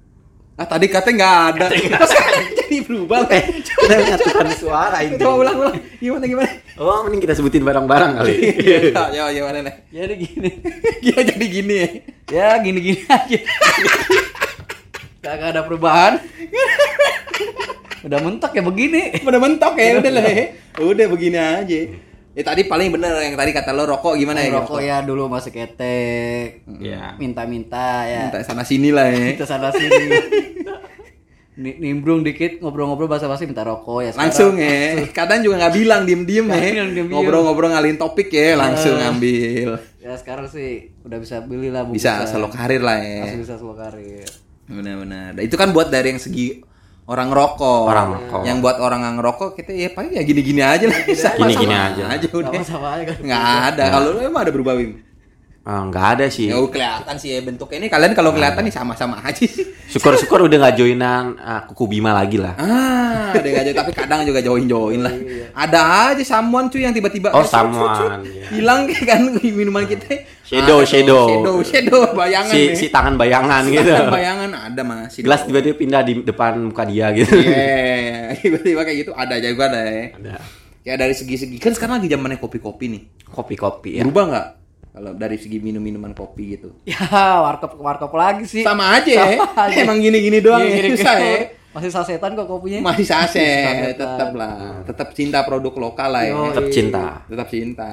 Ah 0.60 0.68
tadi 0.68 0.92
katanya 0.92 1.16
nggak 1.16 1.36
ada. 1.56 1.66
Terus 1.72 2.12
jadi 2.52 2.76
berubah 2.84 3.24
le. 3.32 3.64
kita 3.64 3.96
menyatukan 3.96 4.48
suara 4.60 5.00
ini. 5.00 5.16
Coba 5.16 5.40
ulang 5.40 5.56
ulang. 5.56 5.76
Gimana 5.96 6.24
gimana? 6.28 6.52
Oh, 6.76 7.00
mending 7.08 7.24
kita 7.24 7.32
sebutin 7.32 7.64
barang-barang 7.64 8.20
kali. 8.20 8.34
Ya, 8.60 9.08
ya 9.08 9.24
gimana 9.32 9.64
le? 9.64 9.72
jadi 9.88 10.20
gini. 10.20 10.50
Gila 11.00 11.20
jadi 11.24 11.46
gini 11.48 11.74
ya. 11.80 11.88
ya 12.28 12.48
gini-gini 12.60 13.00
aja. 13.08 13.38
Kagak 15.24 15.48
ada 15.56 15.64
perubahan. 15.64 16.20
Udah 18.04 18.20
mentok 18.20 18.52
ya 18.52 18.60
begini. 18.60 19.16
Pada 19.24 19.40
mentok 19.40 19.80
ya 19.80 19.96
udah 19.96 20.12
le. 20.12 20.28
Udah 20.76 21.06
begini 21.08 21.40
aja. 21.40 21.80
Ya 22.30 22.46
tadi 22.46 22.62
paling 22.70 22.94
bener 22.94 23.10
yang 23.26 23.34
tadi 23.34 23.50
kata 23.50 23.74
lo 23.74 23.90
rokok 23.90 24.14
gimana 24.14 24.46
ya? 24.46 24.54
rokok 24.54 24.78
ya 24.78 25.02
dulu 25.02 25.26
masih 25.26 25.50
ketek. 25.50 26.62
Iya. 26.78 27.18
Minta-minta 27.18 28.06
ya. 28.06 28.30
Minta 28.30 28.46
sana 28.46 28.62
sini 28.62 28.94
lah 28.94 29.10
ya. 29.10 29.34
Kita 29.34 29.48
sana 29.50 29.74
sini. 29.74 30.06
Ni- 31.60 31.76
Nimbrung 31.76 32.24
dikit 32.24 32.56
ngobrol-ngobrol 32.58 33.04
basa-basi 33.06 33.44
minta 33.44 33.60
rokok 33.60 34.00
ya. 34.00 34.10
sekarang- 34.10 34.32
Langsung 34.32 34.52
ya. 34.56 34.80
Kadang 35.18 35.44
juga 35.44 35.60
nggak 35.60 35.74
bilang 35.76 36.02
diem-diem 36.02 36.46
ya. 36.48 36.60
Ngobrol-ngobrol 37.06 37.68
ngalihin 37.70 38.00
topik 38.00 38.32
ya, 38.32 38.56
langsung 38.56 38.96
ngambil. 38.96 39.76
Ya 40.00 40.16
sekarang 40.16 40.48
sih 40.48 40.88
udah 41.04 41.20
bisa 41.20 41.44
beli 41.44 41.68
lah 41.68 41.84
Bisa 41.84 42.24
solo 42.24 42.48
karir 42.48 42.80
lah 42.80 42.96
ya. 42.96 43.28
Masih 43.28 43.38
bisa 43.38 43.54
solo 43.54 43.76
karir. 43.76 44.24
Benar-benar. 44.64 45.36
Nah, 45.36 45.42
itu 45.42 45.52
kan 45.54 45.68
buat 45.70 45.92
dari 45.92 46.10
yang 46.10 46.18
segi 46.18 46.64
orang 47.04 47.28
rokok. 47.28 47.84
Orang 47.84 48.08
rokok. 48.16 48.40
Yang 48.46 48.58
buat 48.62 48.76
orang 48.78 49.00
yang 49.02 49.14
ngerokok 49.18 49.48
kita 49.52 49.70
ya 49.74 49.88
paling 49.92 50.14
ya 50.14 50.22
gini-gini 50.22 50.62
aja 50.62 50.86
lah. 50.86 50.98
Gini-gini 51.04 51.74
aja. 51.74 52.02
aja 52.08 52.26
udah. 52.30 52.52
Sama-sama 52.56 52.88
aja 52.96 53.04
kan. 53.04 53.16
Nggak 53.20 53.42
ada. 53.68 53.84
Kalau 53.90 54.08
lu 54.14 54.20
emang 54.22 54.40
ada 54.40 54.52
berubah 54.54 54.74
Bim? 54.74 55.09
Ah, 55.60 55.84
nggak 55.84 56.06
ada 56.16 56.26
sih. 56.32 56.48
Ya 56.48 56.56
kelihatan 56.56 57.14
sih 57.20 57.36
ya 57.36 57.44
bentuknya 57.44 57.84
ini 57.84 57.88
kalian 57.92 58.16
kalau 58.16 58.32
kelihatan 58.32 58.64
nih 58.64 58.72
sama-sama 58.72 59.20
aja 59.20 59.44
sih. 59.44 59.68
Syukur-syukur 59.92 60.48
udah 60.48 60.56
nggak 60.56 60.76
joinan 60.80 61.36
ah, 61.36 61.68
kuku 61.68 61.84
Bima 61.84 62.16
lagi 62.16 62.40
lah. 62.40 62.56
Ah, 62.56 63.36
ada 63.36 63.44
nggak 63.44 63.64
jauh 63.68 63.76
tapi 63.76 63.92
kadang 63.92 64.24
juga 64.24 64.40
join-join 64.40 65.04
lah. 65.04 65.12
Ada 65.52 65.80
aja 66.16 66.24
someone 66.24 66.72
cuy 66.72 66.88
yang 66.88 66.96
tiba-tiba 66.96 67.28
Oh, 67.36 67.44
eh, 67.44 67.46
someone, 67.46 68.24
iya. 68.24 68.48
Hilang 68.56 68.88
kayak 68.88 69.04
kan 69.12 69.20
minuman 69.36 69.84
kita. 69.84 70.24
Shadow, 70.48 70.80
tuh, 70.80 70.88
shadow. 70.88 71.24
Shadow, 71.28 71.56
shadow 71.62 72.00
bayangan 72.16 72.50
Si 72.50 72.60
nih. 72.64 72.74
si 72.74 72.86
tangan 72.88 73.14
bayangan 73.20 73.62
gitu. 73.68 73.84
Tangan 73.84 74.10
bayangan 74.10 74.50
ada 74.56 74.82
masih. 74.82 75.20
Gelas 75.22 75.40
tiba-tiba 75.44 75.76
pindah 75.76 76.02
di 76.02 76.12
depan 76.24 76.56
muka 76.56 76.88
dia 76.88 77.12
gitu. 77.12 77.36
Iya, 77.36 78.32
tiba-tiba 78.42 78.80
kayak 78.80 78.98
gitu 79.04 79.12
ada 79.12 79.36
juga 79.36 79.68
ada 79.68 79.80
ya. 79.84 80.04
Ada. 80.16 80.34
Kayak 80.80 80.98
dari 81.04 81.14
segi-segi 81.14 81.60
kan 81.60 81.76
sekarang 81.76 82.00
lagi 82.00 82.08
zamannya 82.08 82.40
kopi-kopi 82.40 82.84
nih. 82.88 83.02
Kopi-kopi 83.28 84.00
ya. 84.00 84.02
Berubah 84.08 84.24
nggak? 84.32 84.48
Kalau 85.00 85.16
dari 85.16 85.40
segi 85.40 85.56
minum-minuman 85.56 86.12
kopi 86.12 86.60
gitu. 86.60 86.76
Ya 86.92 87.40
warkop 87.40 87.72
warkop 87.80 88.12
lagi 88.12 88.44
sih. 88.44 88.60
Sama 88.60 89.00
aja 89.00 89.08
ya. 89.08 89.40
Sama 89.40 89.72
aja. 89.72 89.80
Emang 89.80 89.96
gini-gini 89.96 90.44
doang 90.44 90.60
ya. 90.60 90.76
Gini-gini 90.76 90.96
Susah 91.00 91.16
ya. 91.16 91.38
Masih 91.72 91.88
sasetan 91.88 92.36
kok 92.36 92.44
kopinya. 92.44 92.92
Masih 92.92 93.06
saset, 93.08 93.96
tetap 93.96 94.36
lah. 94.36 94.84
Tetap 94.84 95.14
cinta 95.16 95.40
produk 95.46 95.72
lokal 95.88 96.12
lah 96.12 96.26
ya. 96.28 96.36
Yo, 96.36 96.52
Tetap 96.52 96.68
cinta. 96.68 97.04
Tetap 97.30 97.48
cinta. 97.48 97.90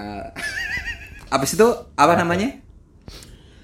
Abis 1.35 1.55
itu 1.55 1.67
apa 1.95 2.19
namanya? 2.19 2.59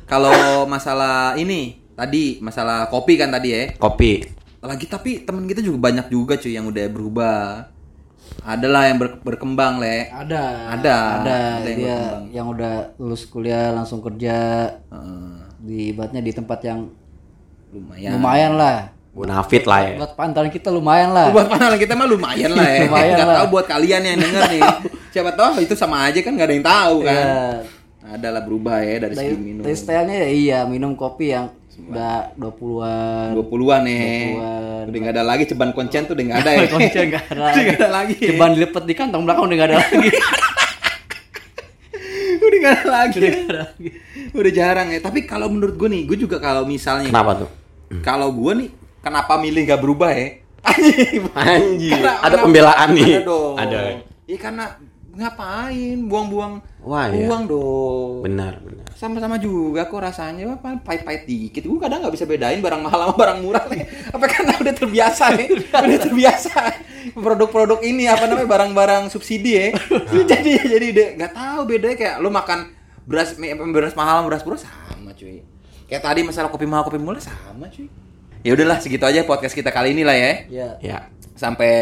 Kalau 0.07 0.63
masalah 0.69 1.35
ini 1.35 1.83
tadi 1.99 2.39
masalah 2.39 2.87
kopi 2.87 3.19
kan 3.19 3.27
tadi 3.27 3.49
ya. 3.51 3.63
Kopi. 3.75 4.23
Lagi 4.63 4.87
tapi 4.87 5.27
temen 5.27 5.49
kita 5.49 5.59
juga 5.59 5.91
banyak 5.91 6.07
juga 6.07 6.39
cuy 6.39 6.55
yang 6.55 6.69
udah 6.71 6.85
berubah. 6.87 7.72
Adalah 8.41 8.81
yang 8.85 8.97
ber- 8.97 9.19
berkembang 9.19 9.77
le. 9.77 10.07
Ada. 10.07 10.73
Ada. 10.73 10.95
Ada. 11.17 11.37
Ada 11.57 11.65
yang 11.65 11.77
Dia 11.77 11.95
berkembang. 11.95 12.23
yang 12.29 12.47
udah 12.49 12.73
lulus 12.97 13.23
kuliah 13.25 13.69
langsung 13.69 13.99
kerja 13.99 14.35
Heeh, 14.83 15.31
di 15.59 15.77
ibaratnya 15.89 16.19
di 16.19 16.31
tempat 16.31 16.59
yang 16.61 16.91
lumayan. 17.69 18.11
lumayan 18.13 18.53
lah. 18.53 18.77
Bonafit 19.09 19.63
lah 19.63 19.79
ya. 19.83 19.95
Buat 19.95 20.13
pantalan 20.13 20.49
kita 20.49 20.67
lumayan 20.67 21.09
lah. 21.09 21.29
Buat 21.29 21.45
panel 21.47 21.77
kita 21.77 21.93
mah 21.93 22.05
lumayan 22.05 22.51
lah 22.51 22.65
ya. 22.65 22.79
Lumayan 22.85 23.13
Nggak 23.13 23.27
lah. 23.27 23.37
tahu 23.37 23.47
buat 23.51 23.65
kalian 23.67 24.01
yang 24.03 24.17
denger 24.17 24.43
nih. 24.49 24.61
Siapa 25.09 25.31
tahu 25.31 25.61
itu 25.61 25.73
sama 25.73 26.03
aja 26.03 26.17
kan 26.17 26.33
nggak 26.33 26.47
ada 26.49 26.55
yang 26.55 26.65
tahu 26.65 26.95
kan. 26.99 27.13
Iya. 27.15 28.11
Adalah 28.11 28.41
berubah 28.41 28.81
ya 28.81 28.95
dari 28.99 29.15
segi 29.15 29.37
minum. 29.37 29.61
Dari 29.61 29.73
stylenya 29.73 30.17
ya 30.19 30.29
iya 30.29 30.59
minum 30.65 30.91
kopi 30.93 31.29
yang 31.29 31.47
udah 31.85 32.33
20-an. 32.35 33.37
20-an 33.37 33.81
nih. 33.83 34.01
20-an. 34.33 34.72
Udah 34.85 34.99
nggak 34.99 35.13
ada 35.13 35.23
lagi 35.23 35.43
ceban 35.45 35.71
koncen 35.71 36.03
tuh 36.03 36.13
udah 36.13 36.25
nggak 36.25 36.39
ada 36.39 36.51
ya. 36.51 36.61
Koncen 36.73 37.03
nggak 37.07 37.23
ada 37.25 37.41
Udah 37.43 37.61
nggak 37.61 37.77
ada 37.77 37.89
lagi. 37.89 38.15
Ceban 38.19 38.49
dilepet 38.51 38.83
di 38.83 38.93
kantong 38.93 39.23
belakang 39.23 39.43
udah 39.43 39.55
gak 39.55 39.67
ada 39.69 39.75
lagi. 39.77 40.09
udah 42.35 42.57
nggak 42.59 42.73
ada 42.75 42.87
lagi. 42.89 43.19
Udah 44.31 44.51
jarang 44.51 44.87
ya. 44.89 44.99
Tapi 44.99 45.19
kalau 45.23 45.47
menurut 45.47 45.75
gue 45.75 45.87
nih, 45.87 46.01
gue 46.05 46.17
juga 46.19 46.37
kalau 46.37 46.63
misalnya 46.63 47.07
Kenapa 47.07 47.33
tuh? 47.37 47.49
kalau 48.01 48.31
gue 48.31 48.51
nih 48.55 48.69
kenapa 48.99 49.33
milih 49.35 49.61
nggak 49.63 49.79
berubah 49.79 50.11
ya? 50.11 50.41
Anjing. 50.63 51.21
Anjir. 51.37 51.91
Karena- 51.93 52.19
Ada 52.19 52.35
pembelaan 52.39 52.89
nih. 52.91 53.05
Ada 53.13 53.21
dong. 53.23 53.55
Ada. 53.55 53.79
Iya 54.23 54.37
karena 54.39 54.65
ngapain 55.13 56.09
buang-buang 56.09 56.57
Wah, 56.81 57.05
iya. 57.13 57.29
uang 57.29 57.43
dong. 57.45 58.13
Benar, 58.25 58.57
benar. 58.65 58.85
Sama-sama 58.97 59.37
juga 59.37 59.85
kok 59.85 60.01
rasanya 60.01 60.57
apa 60.57 60.81
pahit-pahit 60.81 61.29
dikit. 61.29 61.63
Gue 61.69 61.77
kadang 61.77 62.01
nggak 62.01 62.13
bisa 62.17 62.25
bedain 62.25 62.59
barang 62.59 62.81
mahal 62.81 62.99
sama 63.07 63.15
barang 63.15 63.39
murah 63.45 63.65
nih. 63.69 63.85
Apa 64.15 64.25
karena 64.25 64.53
udah 64.57 64.73
terbiasa 64.73 65.23
nih? 65.37 65.47
udah 65.69 65.99
terbiasa. 66.01 66.53
produk-produk 67.13 67.83
ini 67.83 68.07
apa 68.07 68.31
namanya 68.31 68.47
barang-barang 68.47 69.11
subsidi 69.11 69.51
ya. 69.59 69.65
jadi 70.31 70.51
jadi 70.65 70.87
deh 70.95 71.09
nggak 71.19 71.31
tahu 71.35 71.59
bedanya 71.67 71.95
kayak 71.99 72.15
lu 72.23 72.31
makan 72.31 72.71
beras 73.03 73.35
beras 73.43 73.93
mahal 73.93 74.23
beras 74.25 74.41
murah 74.47 74.59
sama 74.63 75.11
cuy. 75.13 75.43
Kayak 75.91 76.03
tadi 76.03 76.21
masalah 76.23 76.47
kopi 76.47 76.63
mahal 76.63 76.87
kopi 76.87 76.97
murah 76.97 77.19
sama 77.19 77.67
cuy. 77.69 77.91
Ya 78.43 78.55
udahlah 78.55 78.79
segitu 78.79 79.03
aja 79.07 79.23
podcast 79.23 79.55
kita 79.55 79.71
kali 79.71 79.95
ini 79.95 80.03
lah 80.07 80.15
ya. 80.15 80.31
Ya. 80.47 80.69
Ya. 80.79 80.97
Sampai 81.33 81.73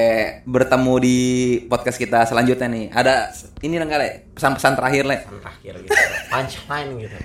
bertemu 0.48 0.94
di 1.04 1.18
podcast 1.68 2.00
kita 2.00 2.24
selanjutnya 2.24 2.72
nih. 2.72 2.86
Ada 2.88 3.36
ini 3.62 3.76
lah 3.76 3.86
nggak 3.86 4.00
Le? 4.00 4.10
pesan-pesan 4.32 4.74
terakhir 4.80 5.04
le. 5.04 5.18
Terakhir 5.28 5.74
gitu. 5.84 5.92
Punchline 6.32 6.92
gitu. 7.04 7.18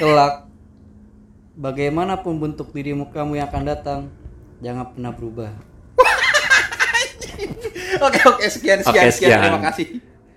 Kelak 0.00 0.48
bagaimanapun 1.60 2.40
bentuk 2.40 2.72
dirimu 2.72 3.12
kamu 3.12 3.36
yang 3.36 3.46
akan 3.52 3.64
datang, 3.68 4.00
jangan 4.64 4.96
pernah 4.96 5.12
berubah. 5.12 5.50
Oke 8.00 8.20
oke 8.22 8.46
sekian 8.48 8.80
sekian 8.80 9.04
Oke, 9.04 9.12
sekian 9.12 9.28
sekian. 9.34 9.40
terima 9.44 9.60
kasih. 9.60 9.86